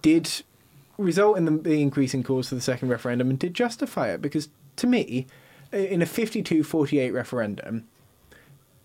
[0.00, 0.42] did
[0.96, 4.48] result in the, the increasing calls for the second referendum and did justify it because
[4.76, 5.26] to me
[5.72, 7.86] in a 52-48 referendum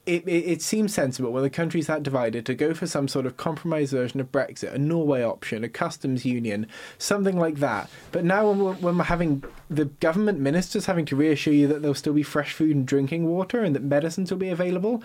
[0.10, 3.26] it, it, it seems sensible when the country's that divided to go for some sort
[3.26, 6.66] of compromise version of Brexit, a Norway option, a customs union,
[6.98, 7.90] something like that.
[8.12, 11.82] But now, when we're, when we're having the government ministers having to reassure you that
[11.82, 15.04] there'll still be fresh food and drinking water and that medicines will be available,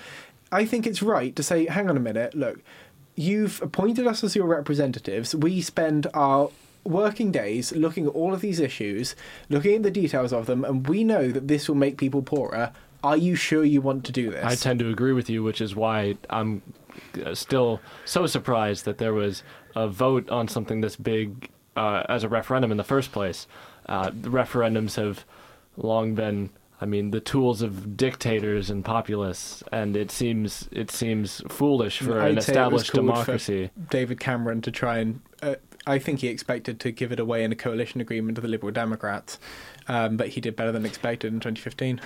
[0.51, 2.61] I think it's right to say, hang on a minute, look,
[3.15, 5.35] you've appointed us as your representatives.
[5.35, 6.51] We spend our
[6.85, 9.17] working days looking at all of these issues,
[9.49, 12.73] looking at the details of them, and we know that this will make people poorer.
[13.05, 14.43] Are you sure you want to do this?
[14.43, 16.63] I tend to agree with you, which is why I'm
[17.23, 19.43] uh, still so surprised that there was
[19.77, 23.47] a vote on something this big uh, as a referendum in the first place.
[23.87, 25.27] Uh, the referendums have
[25.77, 26.49] long been,
[26.81, 32.23] I mean, the tools of dictators and populists, and it seems it seems foolish for
[32.23, 33.71] I'd an say it was established democracy.
[33.91, 35.21] David Cameron to try and.
[35.43, 38.49] Uh, I think he expected to give it away in a coalition agreement to the
[38.49, 39.39] Liberal Democrats,
[39.89, 42.01] um, but he did better than expected in 2015.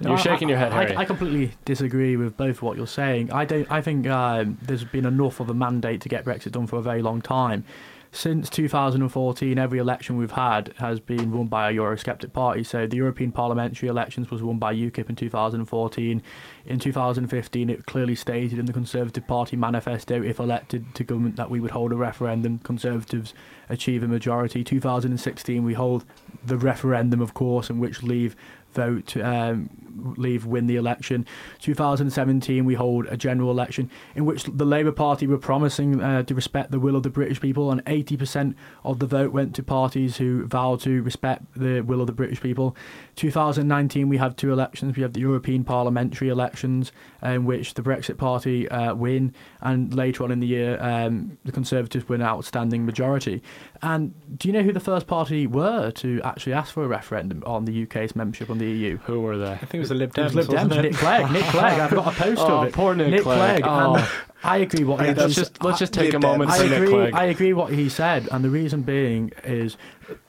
[0.00, 0.96] You're shaking your head, I, Harry.
[0.96, 3.32] I, completely disagree with both what you're saying.
[3.32, 3.70] I don't.
[3.70, 6.82] I think um, there's been enough of a mandate to get Brexit done for a
[6.82, 7.64] very long time.
[8.10, 12.64] Since 2014, every election we've had has been won by a Eurosceptic party.
[12.64, 16.22] So the European parliamentary elections was won by UKIP in 2014.
[16.64, 21.50] In 2015, it clearly stated in the Conservative Party manifesto, if elected to government, that
[21.50, 22.60] we would hold a referendum.
[22.60, 23.34] Conservatives
[23.68, 24.64] achieve a majority.
[24.64, 26.06] 2016, we hold
[26.42, 28.34] the referendum, of course, in which Leave
[28.72, 31.26] vote, um, leave win the election.
[31.60, 36.34] 2017, we hold a general election in which the Labour Party were promising uh, to
[36.34, 40.16] respect the will of the British people, and 80% of the vote went to parties
[40.16, 42.76] who vowed to respect the will of the British people.
[43.16, 44.96] 2019, we have two elections.
[44.96, 49.94] We have the European parliamentary elections, uh, in which the Brexit Party uh, win, and
[49.94, 53.42] later on in the year, um, the Conservatives win an outstanding majority.
[53.82, 57.42] And do you know who the first party were to actually ask for a referendum
[57.46, 58.96] on the UK's membership on the EU?
[58.98, 59.58] Who were they?
[59.78, 60.34] I think it was the Lib It was Dems.
[60.36, 60.82] Lib wasn't Dems.
[60.82, 61.30] Nick Clegg.
[61.32, 61.80] Nick Clegg.
[61.80, 62.74] I've got a poster Oh, of it.
[62.74, 63.62] poor Nick Clegg.
[63.64, 63.94] Oh.
[63.96, 64.08] And
[64.44, 66.72] I agree what he Let's Let's just let's just take a moment for I Nick
[66.72, 66.88] agree.
[66.90, 67.14] Clegg.
[67.14, 69.76] I agree what he said, and the reason being is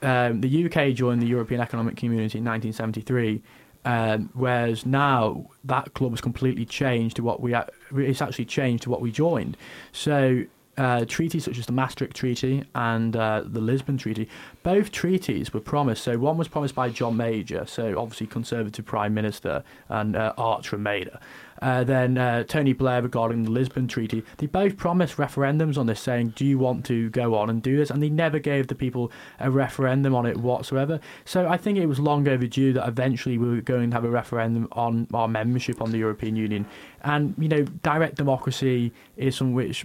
[0.02, 3.42] um, the UK joined the European Economic Community in 1973,
[3.84, 7.54] um, whereas now that club has completely changed to what we.
[7.96, 9.56] It's actually changed to what we joined.
[9.92, 10.44] So.
[10.80, 14.26] Uh, treaties such as the Maastricht Treaty and uh, the Lisbon Treaty,
[14.62, 16.02] both treaties were promised.
[16.02, 20.78] So one was promised by John Major, so obviously Conservative Prime Minister, and uh, Archer
[20.78, 21.20] Mader.
[21.60, 24.24] Uh, then uh, Tony Blair regarding the Lisbon Treaty.
[24.38, 27.76] They both promised referendums on this, saying, "Do you want to go on and do
[27.76, 30.98] this?" And they never gave the people a referendum on it whatsoever.
[31.26, 34.10] So I think it was long overdue that eventually we were going to have a
[34.10, 36.64] referendum on our membership on the European Union.
[37.02, 39.84] And you know, direct democracy is something which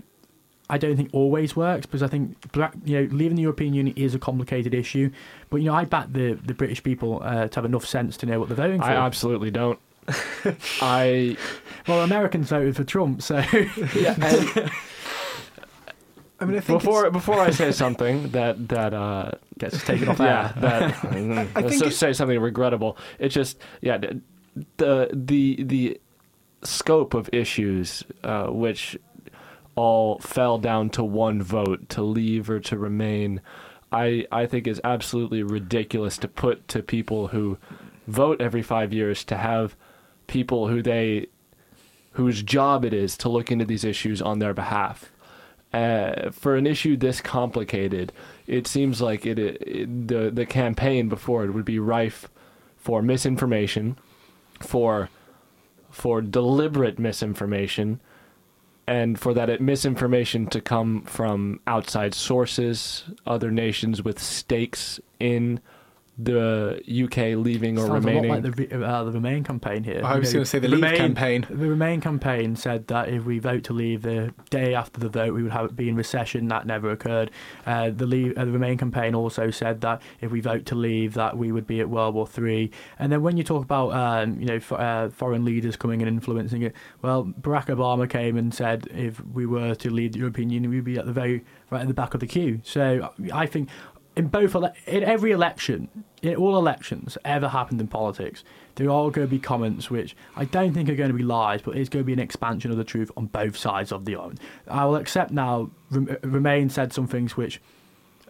[0.70, 3.96] I don't think always works because I think black, you know leaving the European Union
[3.98, 5.12] is a complicated issue.
[5.50, 8.26] But you know, I back the the British people uh, to have enough sense to
[8.26, 8.88] know what they're voting for.
[8.88, 9.80] I absolutely don't.
[10.82, 11.38] I
[11.88, 13.46] Well, Americans voted for Trump, so I
[16.40, 20.10] I mean, I think before it's, before I say something that that uh, Gets taken
[20.10, 20.62] off yeah air.
[20.62, 21.06] that
[21.56, 22.98] I let's think just say something regrettable.
[23.20, 24.22] It's just yeah the
[24.78, 26.02] the the, the
[26.64, 28.98] scope of issues uh, which
[29.76, 33.42] all fell down to one vote to leave or to remain.
[33.92, 37.58] I I think is absolutely ridiculous to put to people who
[38.08, 39.76] vote every five years to have
[40.28, 41.28] people who they
[42.14, 45.12] whose job it is to look into these issues on their behalf.
[45.74, 48.14] Uh, for an issue this complicated,
[48.48, 52.30] it seems like it, it the the campaign before it would be rife
[52.78, 53.98] for misinformation,
[54.62, 55.10] for
[55.92, 58.00] for deliberate misinformation,
[58.88, 65.60] and for that misinformation to come from outside sources, other nations with stakes in
[66.18, 68.32] the UK leaving or Sounds remaining.
[68.32, 70.02] a lot like the, uh, the Remain campaign here.
[70.04, 71.46] I You was know, going to say the Leave Remain- campaign.
[71.50, 75.34] The Remain campaign said that if we vote to leave the day after the vote,
[75.34, 76.48] we would have be in recession.
[76.48, 77.32] That never occurred.
[77.66, 81.16] Uh, the, leave, uh, the Remain campaign also said that if we vote to leave,
[81.16, 82.72] that we would be at World War Three.
[82.98, 86.08] And then when you talk about um, you know f- uh, foreign leaders coming and
[86.08, 90.50] influencing it, well, Barack Obama came and said if we were to leave the European
[90.50, 92.62] Union, we'd be at the very right at the back of the queue.
[92.64, 93.68] So I think
[94.16, 95.90] in both ele- in every election,
[96.22, 98.44] in all elections ever happened in politics,
[98.76, 101.62] there are going to be comments which I don't think are going to be lies,
[101.62, 104.16] but it's going to be an expansion of the truth on both sides of the
[104.16, 104.42] argument.
[104.68, 105.70] I will accept now.
[105.92, 107.62] Rem- Remain said some things which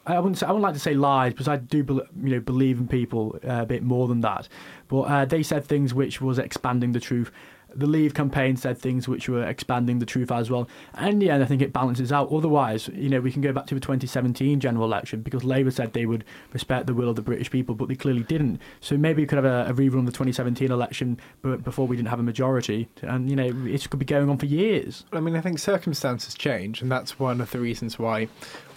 [0.05, 0.37] I wouldn't.
[0.37, 1.77] Say, I wouldn't like to say lies because I do,
[2.23, 4.47] you know, believe in people uh, a bit more than that.
[4.87, 7.31] But uh, they said things which was expanding the truth.
[7.75, 10.67] The Leave campaign said things which were expanding the truth as well.
[10.93, 12.31] And in the end, I think it balances out.
[12.31, 15.93] Otherwise, you know, we can go back to the 2017 general election because Labour said
[15.93, 18.61] they would respect the will of the British people, but they clearly didn't.
[18.79, 21.95] So maybe we could have a, a rerun of the 2017 election, but before we
[21.95, 22.87] didn't have a majority.
[23.01, 25.03] And you know, it could be going on for years.
[25.11, 28.27] I mean, I think circumstances change, and that's one of the reasons why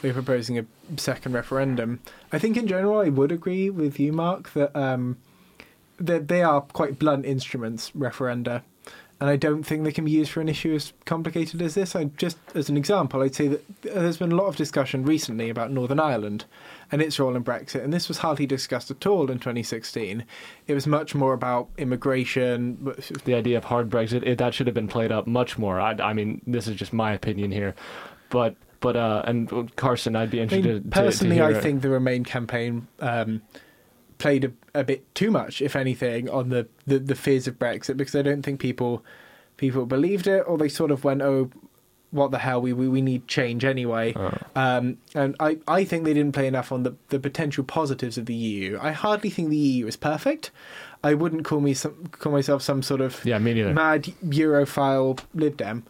[0.03, 2.01] we're proposing a second referendum.
[2.33, 5.19] I think in general, I would agree with you, Mark, that um,
[5.99, 8.63] that they are quite blunt instruments, referenda,
[9.21, 11.97] and I don't think they can be used for an issue as complicated as this.
[11.97, 15.51] I just, as an example, I'd say that there's been a lot of discussion recently
[15.51, 16.45] about Northern Ireland
[16.93, 20.25] and its role in Brexit, and this was hardly discussed at all in 2016.
[20.69, 24.75] It was much more about immigration, the idea of hard Brexit, it, that should have
[24.75, 25.81] been played up much more.
[25.81, 27.75] I, I mean, this is just my opinion here,
[28.31, 30.73] but but uh, and Karsten, I'd be I interested.
[30.75, 33.43] mean, to- personally, to, I hear- think the Remain campaign um,
[34.19, 37.97] played a, a bit too much, if anything, on the, the, the fears of Brexit
[37.97, 39.05] because I don't think people
[39.57, 41.51] people believed it, or they sort of went, "Oh,
[42.11, 42.61] what the hell?
[42.61, 46.47] We we, we need change anyway." Uh, Um, and I, I think they didn't play
[46.47, 48.79] enough on the, the potential positives of the EU.
[48.81, 50.51] I hardly think the EU is perfect.
[51.05, 53.73] I wouldn't call me some call myself some sort of yeah, me neither.
[53.73, 55.85] mad Europhile Lib Dem.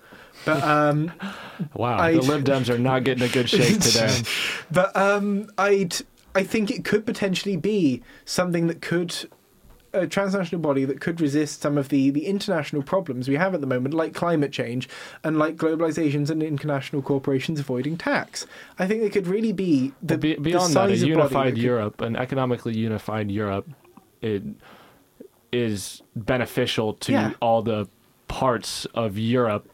[0.45, 1.13] But um,
[1.75, 4.23] wow, I'd- the Lib Dems are not getting a good shake today.
[4.71, 5.97] But um, I'd
[6.39, 9.29] I think it could potentially be something that could
[9.95, 13.63] a transnational body that could resist some of the, the international problems we have at
[13.63, 14.87] the moment, like climate change
[15.25, 18.47] and like globalizations and international corporations avoiding tax.
[18.79, 21.51] I think they could really be the Well, be, the beyond that, a unified that
[21.53, 23.67] could- Europe, an economically unified Europe,
[24.21, 24.43] it
[25.53, 27.33] is beneficial to Yeah.
[27.41, 27.89] all the
[28.29, 29.67] parts of Europe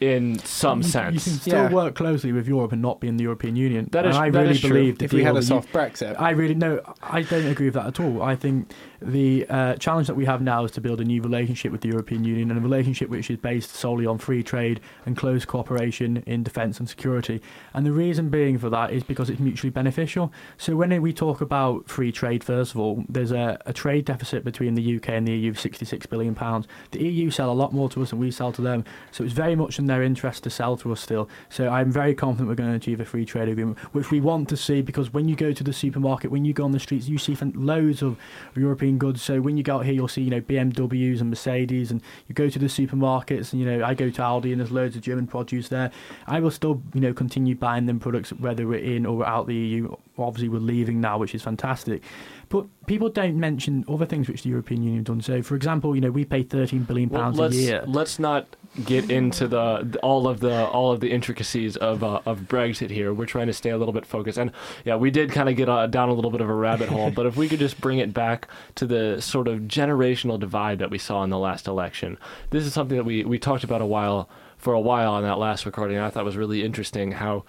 [0.00, 1.26] in some you, sense.
[1.26, 1.70] You can still Yeah.
[1.70, 3.88] work closely with Europe and not be in the European Union.
[3.92, 4.70] That is, And I that really is true.
[4.70, 6.16] believe the if we had a that soft Brexit.
[6.18, 8.22] I really no, I don't agree with that at all.
[8.22, 8.70] I think
[9.02, 11.88] the uh, challenge that we have now is to build a new relationship with the
[11.88, 16.22] European Union and a relationship which is based solely on free trade and close cooperation
[16.26, 17.40] in defence and security.
[17.74, 20.32] And the reason being for that is because it's mutually beneficial.
[20.58, 24.44] So when we talk about free trade, first of all, there's a, a trade deficit
[24.44, 26.66] between the UK and the EU of 66 billion pounds.
[26.90, 29.32] The EU sell a lot more to us than we sell to them, so it's
[29.32, 31.28] very much in their interest to sell to us still.
[31.48, 34.48] So I'm very confident we're going to achieve a free trade agreement, which we want
[34.50, 37.08] to see because when you go to the supermarket, when you go on the streets,
[37.08, 38.16] you see loads of
[38.54, 39.22] European goods.
[39.22, 42.34] So when you go out here, you'll see you know BMWs and Mercedes, and you
[42.34, 45.02] go to the supermarkets, and you know I go to Aldi, and there's loads of
[45.02, 45.90] German produce there.
[46.26, 49.46] I will still you know continue buying them products whether we're in or we're out
[49.46, 49.94] the EU.
[50.18, 52.02] Obviously, we're leaving now, which is fantastic.
[52.50, 55.20] But people don't mention other things which the European Union have done.
[55.20, 57.84] So, for example, you know we pay 13 billion pounds let's a year.
[57.86, 58.46] let's not
[58.84, 63.12] get into the all of the all of the intricacies of uh, of Brexit here.
[63.12, 64.52] We're trying to stay a little bit focused, and
[64.84, 67.10] yeah, we did kind of get uh, down a little bit of a rabbit hole.
[67.20, 70.90] But if we could just bring it back to the sort of generational divide that
[70.90, 72.18] we saw in the last election,
[72.50, 75.38] this is something that we we talked about a while for a while on that
[75.38, 75.98] last recording.
[75.98, 77.44] I thought was really interesting how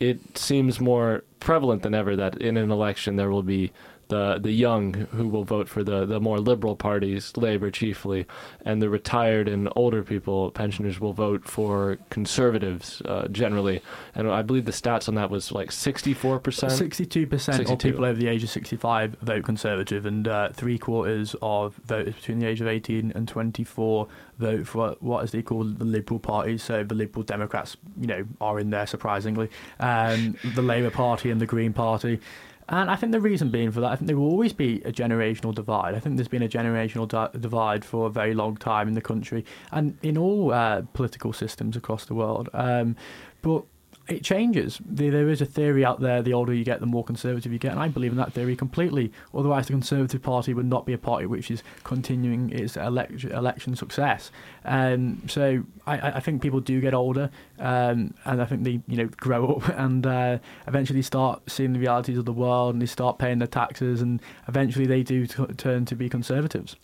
[0.00, 3.70] it seems more prevalent than ever that in an election there will be
[4.12, 8.26] the the young who will vote for the the more liberal parties, Labour chiefly,
[8.64, 13.80] and the retired and older people, pensioners, will vote for conservatives uh, generally.
[14.14, 16.72] And I believe the stats on that was like sixty four percent.
[16.72, 21.34] Sixty-two percent of people over the age of sixty-five vote Conservative, and uh, three quarters
[21.40, 24.08] of voters between the age of eighteen and twenty-four
[24.38, 26.58] vote for what is they call the Liberal Party.
[26.58, 29.48] So the Liberal Democrats, you know, are in there surprisingly.
[29.80, 32.20] Um, the Labour Party and the Green Party.
[32.68, 34.92] And I think the reason being for that, I think there will always be a
[34.92, 35.94] generational divide.
[35.94, 39.00] I think there's been a generational di- divide for a very long time in the
[39.00, 42.48] country and in all uh, political systems across the world.
[42.54, 42.96] Um,
[43.42, 43.64] but
[44.08, 44.80] it changes.
[44.84, 47.58] There there is a theory out there: the older you get, the more conservative you
[47.58, 49.12] get, and I believe in that theory completely.
[49.34, 53.76] Otherwise, the Conservative Party would not be a party which is continuing its elect- election
[53.76, 54.30] success.
[54.64, 58.80] Um, so I, I I think people do get older, um, and I think they
[58.88, 62.82] you know grow up and uh, eventually start seeing the realities of the world, and
[62.82, 66.76] they start paying their taxes, and eventually they do t- turn to be conservatives.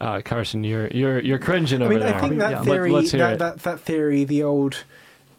[0.00, 2.14] Uh, Karsten, you're you're you're cringing I over mean, there.
[2.14, 4.84] I think that Let- theory, let's that, that that theory, the old,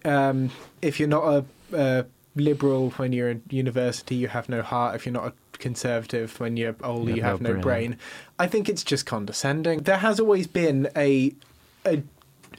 [0.07, 0.49] um,
[0.81, 2.05] if you're not a, a
[2.35, 4.95] liberal when you're in university, you have no heart.
[4.95, 7.61] If you're not a conservative when you're older, You you, have no brain.
[7.61, 7.97] brain.
[8.39, 9.79] I think it's just condescending.
[9.83, 11.33] There has always been a,
[11.85, 12.03] a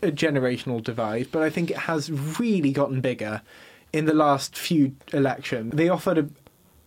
[0.02, 3.42] a generational divide, but I think it has really gotten bigger
[3.92, 5.72] in the last few elections.
[5.74, 6.28] They offered a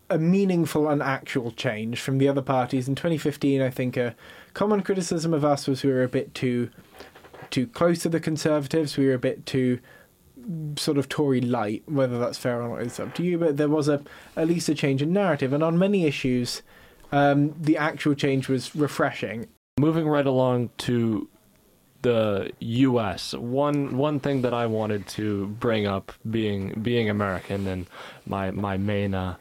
[0.09, 2.89] a meaningful and actual change from the other parties.
[2.89, 4.13] In 2015, I think a
[4.53, 6.69] common criticism of us was we were a bit too
[7.49, 8.97] too close to the Conservatives.
[8.97, 9.79] We were a bit too
[10.77, 11.83] sort of Tory light.
[11.87, 13.37] Whether that's fair or not is up to you.
[13.37, 14.01] But there was a
[14.35, 16.61] at least a change in narrative, and on many issues,
[17.11, 19.47] um, the actual change was refreshing.
[19.79, 21.27] Moving right along to
[22.01, 23.33] the U.S.
[23.33, 27.87] One one thing that I wanted to bring up, being being American, and
[28.25, 29.35] my my main uh,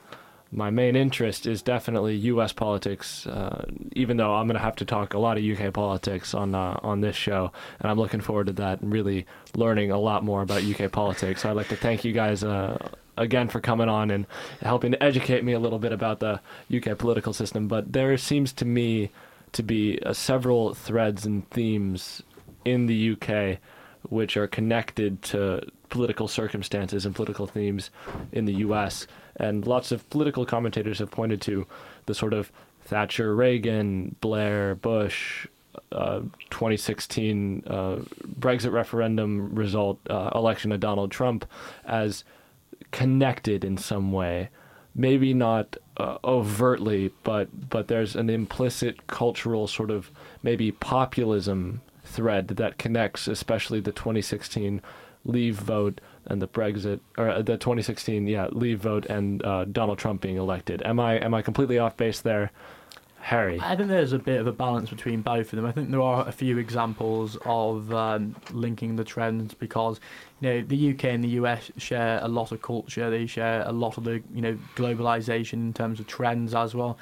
[0.52, 2.52] my main interest is definitely U.S.
[2.52, 3.26] politics.
[3.26, 6.54] Uh, even though I'm going to have to talk a lot of UK politics on
[6.54, 10.24] uh, on this show, and I'm looking forward to that and really learning a lot
[10.24, 11.42] more about UK politics.
[11.42, 12.44] So I'd like to thank you guys.
[12.44, 14.26] Uh, Again, for coming on and
[14.62, 16.40] helping to educate me a little bit about the
[16.74, 19.10] UK political system, but there seems to me
[19.52, 22.22] to be uh, several threads and themes
[22.64, 23.58] in the UK
[24.08, 27.90] which are connected to political circumstances and political themes
[28.32, 29.06] in the US.
[29.40, 31.66] And lots of political commentators have pointed to
[32.06, 35.46] the sort of Thatcher, Reagan, Blair, Bush,
[35.92, 36.20] uh,
[36.50, 37.96] 2016 uh,
[38.38, 41.44] Brexit referendum result, uh, election of Donald Trump
[41.84, 42.24] as
[42.90, 44.50] connected in some way.
[44.94, 50.10] Maybe not uh, overtly, but but there's an implicit cultural sort of
[50.42, 54.82] maybe populism thread that connects, especially the 2016
[55.24, 56.00] Leave vote
[56.30, 60.36] and the Brexit or uh, the 2016 yeah Leave vote and uh, Donald Trump being
[60.36, 60.82] elected.
[60.82, 62.52] Am I am I completely off base there,
[63.18, 63.60] Harry?
[63.60, 65.66] I think there's a bit of a balance between both of them.
[65.66, 70.00] I think there are a few examples of um, linking the trends because
[70.40, 73.10] you know the UK and the US share a lot of culture.
[73.10, 76.96] They share a lot of the you know globalization in terms of trends as well.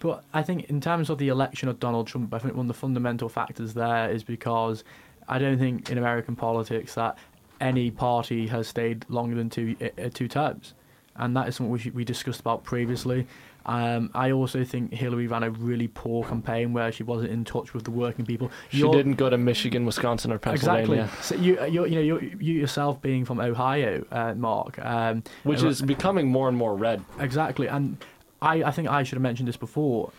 [0.00, 2.68] But I think in terms of the election of Donald Trump, I think one of
[2.68, 4.84] the fundamental factors there is because
[5.26, 7.18] I don't think in American politics that
[7.60, 10.74] any party has stayed longer than two uh, two terms,
[11.16, 13.26] and that is something we we discussed about previously.
[13.66, 17.74] Um, I also think Hillary ran a really poor campaign where she wasn't in touch
[17.74, 18.50] with the working people.
[18.70, 21.22] She You're- didn't go to Michigan, Wisconsin, or Pennsylvania, Exactly.
[21.22, 24.78] So you, you're, you know, you yourself being from Ohio, uh, Mark.
[24.78, 27.04] Um, which uh, is becoming more and more red.
[27.20, 27.98] exactly, and
[28.40, 30.12] I, I think I should have mentioned this before.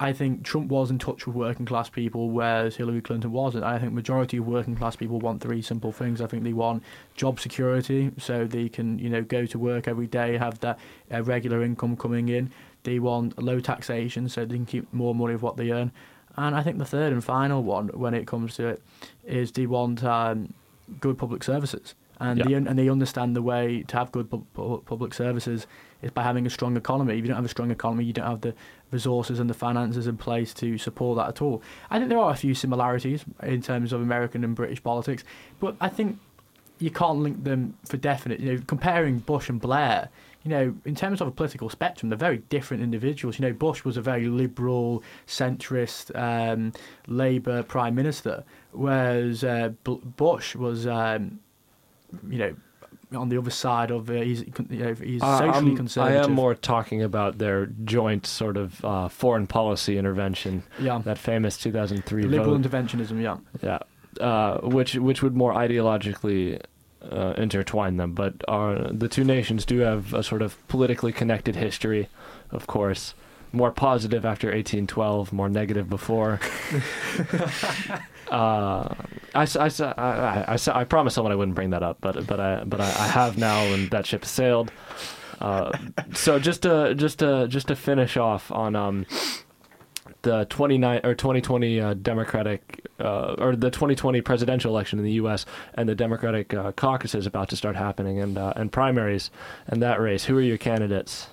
[0.00, 3.62] I think Trump was in touch with working class people, whereas Hillary Clinton wasn't.
[3.62, 6.20] I think majority of working class people want three simple things.
[6.20, 6.82] I think they want
[7.14, 10.78] job security, so they can you know go to work every day, have that
[11.12, 12.50] uh, regular income coming in.
[12.82, 15.92] They want low taxation, so they can keep more money of what they earn.
[16.36, 18.82] And I think the third and final one, when it comes to it,
[19.24, 20.52] is they want um,
[21.00, 22.44] good public services, and Yeah.
[22.46, 25.66] they and they understand the way to have good pu- public services
[26.02, 27.12] is by having a strong economy.
[27.18, 28.54] If you don't have a strong economy, you don't have the
[28.90, 31.56] resources and the finances in place to support that at all.
[31.90, 35.22] I think there are a few similarities in terms of American and British politics,
[35.60, 36.18] but I think
[36.78, 38.40] you can't link them for definite.
[38.40, 40.08] You know, comparing Bush and Blair,
[40.44, 43.38] you know, in terms of a political spectrum, they're very different individuals.
[43.38, 46.72] You know, Bush was a very liberal, centrist, um,
[47.06, 51.38] Labour prime minister, whereas uh, B- Bush was, um,
[52.28, 52.54] you know,
[53.20, 54.40] on the other side of uh, he's
[54.70, 56.20] you know he's Uh, socially I'm- conservative.
[56.22, 61.18] I am more talking about their joint sort of uh, foreign policy intervention, yeah, that
[61.18, 62.62] famous 2003 liberal vote.
[62.62, 63.20] interventionism.
[63.22, 63.78] Yeah, Yeah,
[64.26, 66.60] uh, which which would more ideologically
[67.02, 68.14] uh, intertwine them.
[68.14, 72.08] But our, the two nations do have a sort of politically connected history,
[72.50, 73.14] of course.
[73.52, 76.40] more positive after 1812, more negative before.
[78.30, 78.94] uh,
[79.34, 82.64] I, I, I, I, I promised someone I wouldn't bring that up, but but I
[82.64, 84.72] but I, I have now, and that ship has sailed.
[85.40, 85.76] Uh,
[86.14, 89.06] so just to just to just to finish off on um,
[90.22, 95.46] the 29 or 2020 uh, Democratic uh, or the 2020 presidential election in the U.S.
[95.74, 99.30] and the Democratic uh, caucus is about to start happening and uh, and primaries
[99.66, 100.24] and that race.
[100.24, 101.28] Who are your candidates?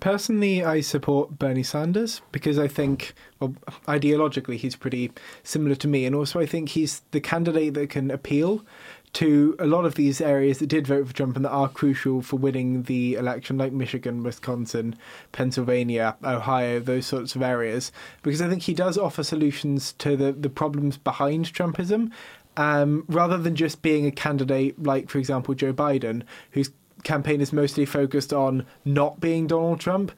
[0.00, 3.54] Personally, I support Bernie Sanders because I think, well,
[3.86, 6.06] ideologically, he's pretty similar to me.
[6.06, 8.64] And also, I think he's the candidate that can appeal
[9.12, 12.22] to a lot of these areas that did vote for Trump and that are crucial
[12.22, 14.94] for winning the election, like Michigan, Wisconsin,
[15.32, 17.90] Pennsylvania, Ohio, those sorts of areas.
[18.22, 22.10] Because I think he does offer solutions to the, the problems behind Trumpism.
[22.56, 26.70] Um, rather than just being a candidate like, for example, Joe Biden, whose
[27.02, 30.12] campaign is mostly focused on not being Donald Trump.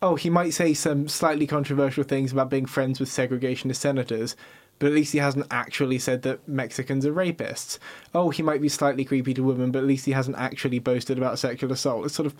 [0.00, 4.36] Oh, he might say some slightly controversial things about being friends with segregationist senators,
[4.78, 7.78] but at least he hasn't actually said that Mexicans are rapists.
[8.14, 11.18] Oh, he might be slightly creepy to women, but at least he hasn't actually boasted
[11.18, 12.06] about sexual assault.
[12.06, 12.36] It's sort of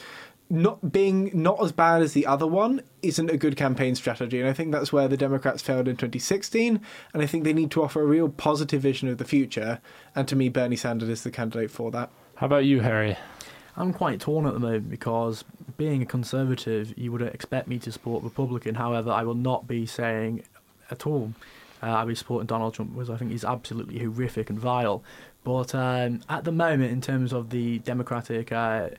[0.51, 4.49] not being not as bad as the other one isn't a good campaign strategy, and
[4.49, 6.80] I think that's where the Democrats failed in 2016.
[7.12, 9.80] And I think they need to offer a real positive vision of the future.
[10.14, 12.11] And to me, Bernie Sanders is the candidate for that.
[12.36, 13.16] How about you, Harry?
[13.79, 15.45] I'm quite torn at the moment because
[15.76, 18.74] being a conservative, you would expect me to support Republican.
[18.74, 20.43] However, I will not be saying
[20.91, 21.33] at all
[21.83, 25.03] uh, I'll be supporting Donald Trump because I think he's absolutely horrific and vile.
[25.45, 28.91] But um, at the moment, in terms of the Democratic uh,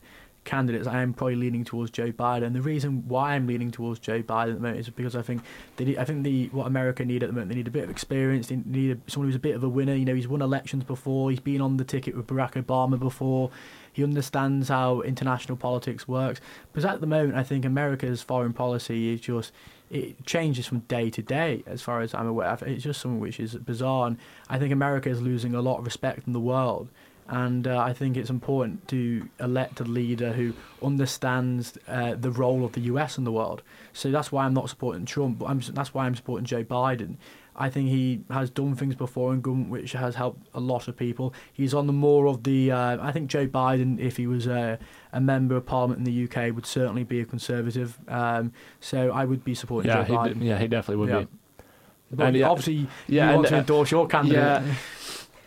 [0.46, 2.54] candidates, I am probably leaning towards Joe Biden.
[2.54, 5.42] The reason why I'm leaning towards Joe Biden at the moment is because I think
[5.76, 7.90] they I think the what America need at the moment they need a bit of
[7.90, 8.48] experience.
[8.48, 9.94] They need a, someone who's a bit of a winner.
[9.94, 11.30] You know, he's won elections before.
[11.30, 13.52] He's been on the ticket with Barack Obama before.
[14.00, 16.40] He understands how international politics works.
[16.72, 19.52] Because at the moment, I think America's foreign policy is just
[19.90, 22.58] it changes from day to day, as far as I'm aware.
[22.62, 25.86] It's just something which is bizarre, and I think America is losing a lot of
[25.86, 26.88] respect in the world.
[27.28, 32.64] And uh, I think it's important to elect a leader who understands uh, the role
[32.64, 33.64] of the US in the world.
[33.92, 35.40] So that's why I'm not supporting Trump.
[35.40, 37.18] But I'm, that's why I'm supporting Joe Biden.
[37.62, 40.96] I think he has done things before in government which has helped a lot of
[40.96, 41.34] people.
[41.52, 42.72] He's on the more of the.
[42.72, 44.80] Uh, I think Joe Biden, if he was a,
[45.12, 48.00] a member of Parliament in the UK, would certainly be a Conservative.
[48.08, 50.40] Um, so I would be supporting Yeah, Joe Biden.
[50.40, 51.20] d- yeah, he definitely would Yeah.
[51.22, 51.28] be.
[52.12, 54.38] But And obviously, yeah, you and, want to uh, endorse your candidate.
[54.40, 54.74] yeah.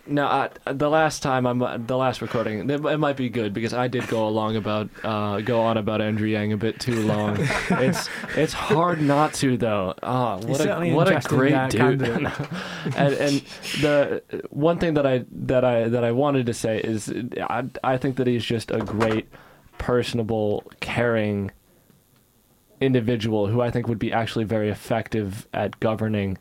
[0.04, 3.72] No, I, the last time I'm the last recording, it, it might be good because
[3.72, 7.36] I did go along about uh, go on about Andrew Yang a bit too long.
[7.70, 9.94] it's it's hard not to though.
[10.02, 12.02] Ah, He's what a what a great dude.
[12.96, 13.42] and and
[13.80, 17.96] the one thing that I that I that I wanted to say is I I
[17.96, 19.28] think that he's just a great,
[19.78, 21.52] personable, caring
[22.80, 26.38] individual who I think would be actually very effective at governing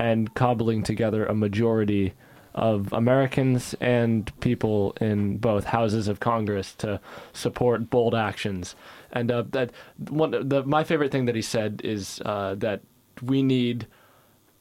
[0.00, 2.14] and cobbling together a majority
[2.54, 7.00] of Americans and people in both houses of Congress to
[7.32, 8.76] support bold actions.
[9.12, 9.70] And uh, that
[10.08, 12.82] one, the my favorite thing that he said is uh, that
[13.22, 13.86] we need,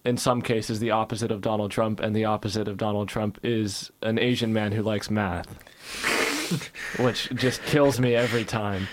[0.05, 3.91] in some cases, the opposite of Donald Trump, and the opposite of Donald Trump is
[4.01, 5.57] an Asian man who likes math,
[6.99, 8.87] which just kills me every time.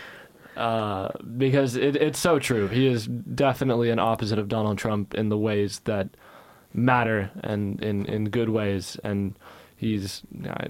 [0.57, 2.69] Uh, because it, it's so true.
[2.69, 6.09] He is definitely an opposite of Donald Trump in the ways that
[6.73, 8.97] matter and in, in good ways.
[9.03, 9.35] And
[9.77, 10.69] he's uh,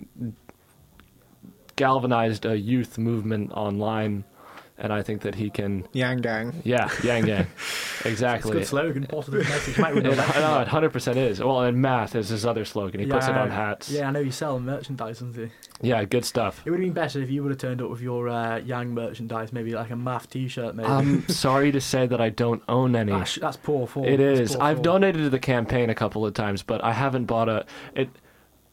[1.77, 4.25] galvanized a youth movement online.
[4.83, 6.63] And I think that he can, Yang Gang.
[6.65, 7.47] yeah, Yang Yang.
[8.01, 8.53] It's a Exactly.
[8.53, 9.77] good slogan, positive message.
[9.79, 11.39] Might win It, an election, no, it 100% is.
[11.41, 12.99] Well, and math is his other slogan.
[12.99, 13.91] He puts it on hats.
[13.91, 15.51] Yeah, I know you sell merchandise, doesn't he?
[15.87, 16.63] Yeah, good stuff.
[16.65, 18.95] It would have been better if you would have turned up with your uh, Yang
[18.95, 20.89] merchandise, maybe like a math T-shirt, maybe.
[20.89, 23.13] I'm sorry to say that I don't own any.
[23.13, 24.07] that's, that's poor form.
[24.07, 24.57] It That's is.
[24.57, 24.83] poor I've form.
[24.85, 27.67] donated to the campaign a couple of times, but I haven't bought a.
[27.95, 28.09] It.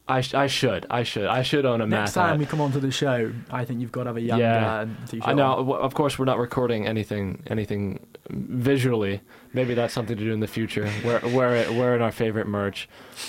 [0.08, 0.86] I, sh- I should.
[0.88, 1.26] I should.
[1.26, 2.38] I should own a Next time hat.
[2.38, 4.86] we come onto the show, I think you've got to have a Yang Yeah.
[5.06, 5.28] T-shirt.
[5.28, 5.52] I know.
[5.74, 5.80] on.
[5.82, 7.42] Of course, we're not recording anything.
[7.46, 9.20] Anything visually.
[9.52, 10.90] Maybe that's something to do in the future.
[11.04, 12.88] We're we're wearing our favorite merch,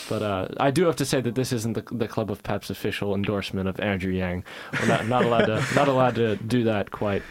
[0.10, 2.70] but uh, I do have to say that this isn't the the Club of Pep's
[2.70, 4.44] official endorsement of Andrew Yang.
[4.80, 7.24] We're not, not allowed to not allowed to do that quite.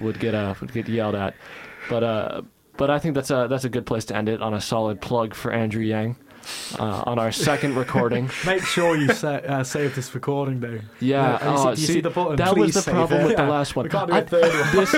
[0.00, 1.34] Would get uh would get yelled at,
[1.88, 2.42] but uh.
[2.76, 5.00] But I think that's a that's a good place to end it on a solid
[5.00, 6.16] plug for Andrew Yang.
[6.78, 10.80] Uh, on our second recording, Make sure you sa- uh, save this recording, though.
[11.00, 11.38] yeah.
[11.40, 12.36] Yeah, you see- oh, see, see the button?
[12.36, 13.26] that was the problem it.
[13.28, 13.84] with the last one.
[13.84, 14.76] We can't do I- third one.
[14.76, 14.94] this,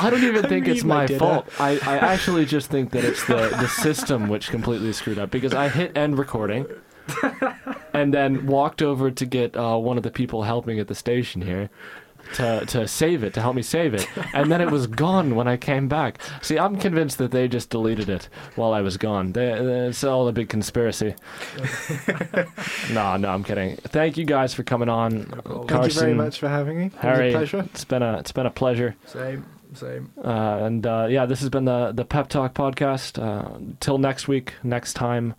[0.00, 1.48] I don't even think it's my fault.
[1.60, 5.54] I, I actually just think that it's the, the system which completely screwed up because
[5.54, 6.66] I hit end recording
[7.92, 11.42] and then walked over to get uh, one of the people helping at the station
[11.42, 11.68] here.
[12.34, 15.46] To to save it, to help me save it, and then it was gone when
[15.48, 16.18] I came back.
[16.40, 19.32] See, I'm convinced that they just deleted it while I was gone.
[19.32, 21.14] They, they- it's all a big conspiracy.
[22.92, 23.76] no, no, I'm kidding.
[23.76, 25.66] Thank you guys for coming on, problem.
[25.66, 25.80] Karsten.
[25.80, 26.86] Thank you very much for having me.
[26.86, 27.58] It Harry, was a pleasure.
[27.72, 28.96] it's been a it's been a pleasure.
[29.06, 30.12] Same, same.
[30.22, 33.22] Uh, and uh, yeah, this has been the the Pep Talk podcast.
[33.22, 35.34] Uh, till next week, next time,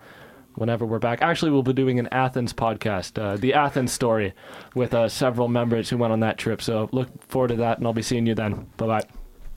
[0.55, 1.21] whenever we're back.
[1.21, 4.33] Actually, we'll be doing an Athens podcast, uh, the Athens story,
[4.75, 6.61] with uh, several members who went on that trip.
[6.61, 8.67] So look forward to that, and I'll be seeing you then.
[8.77, 9.22] Bye bye.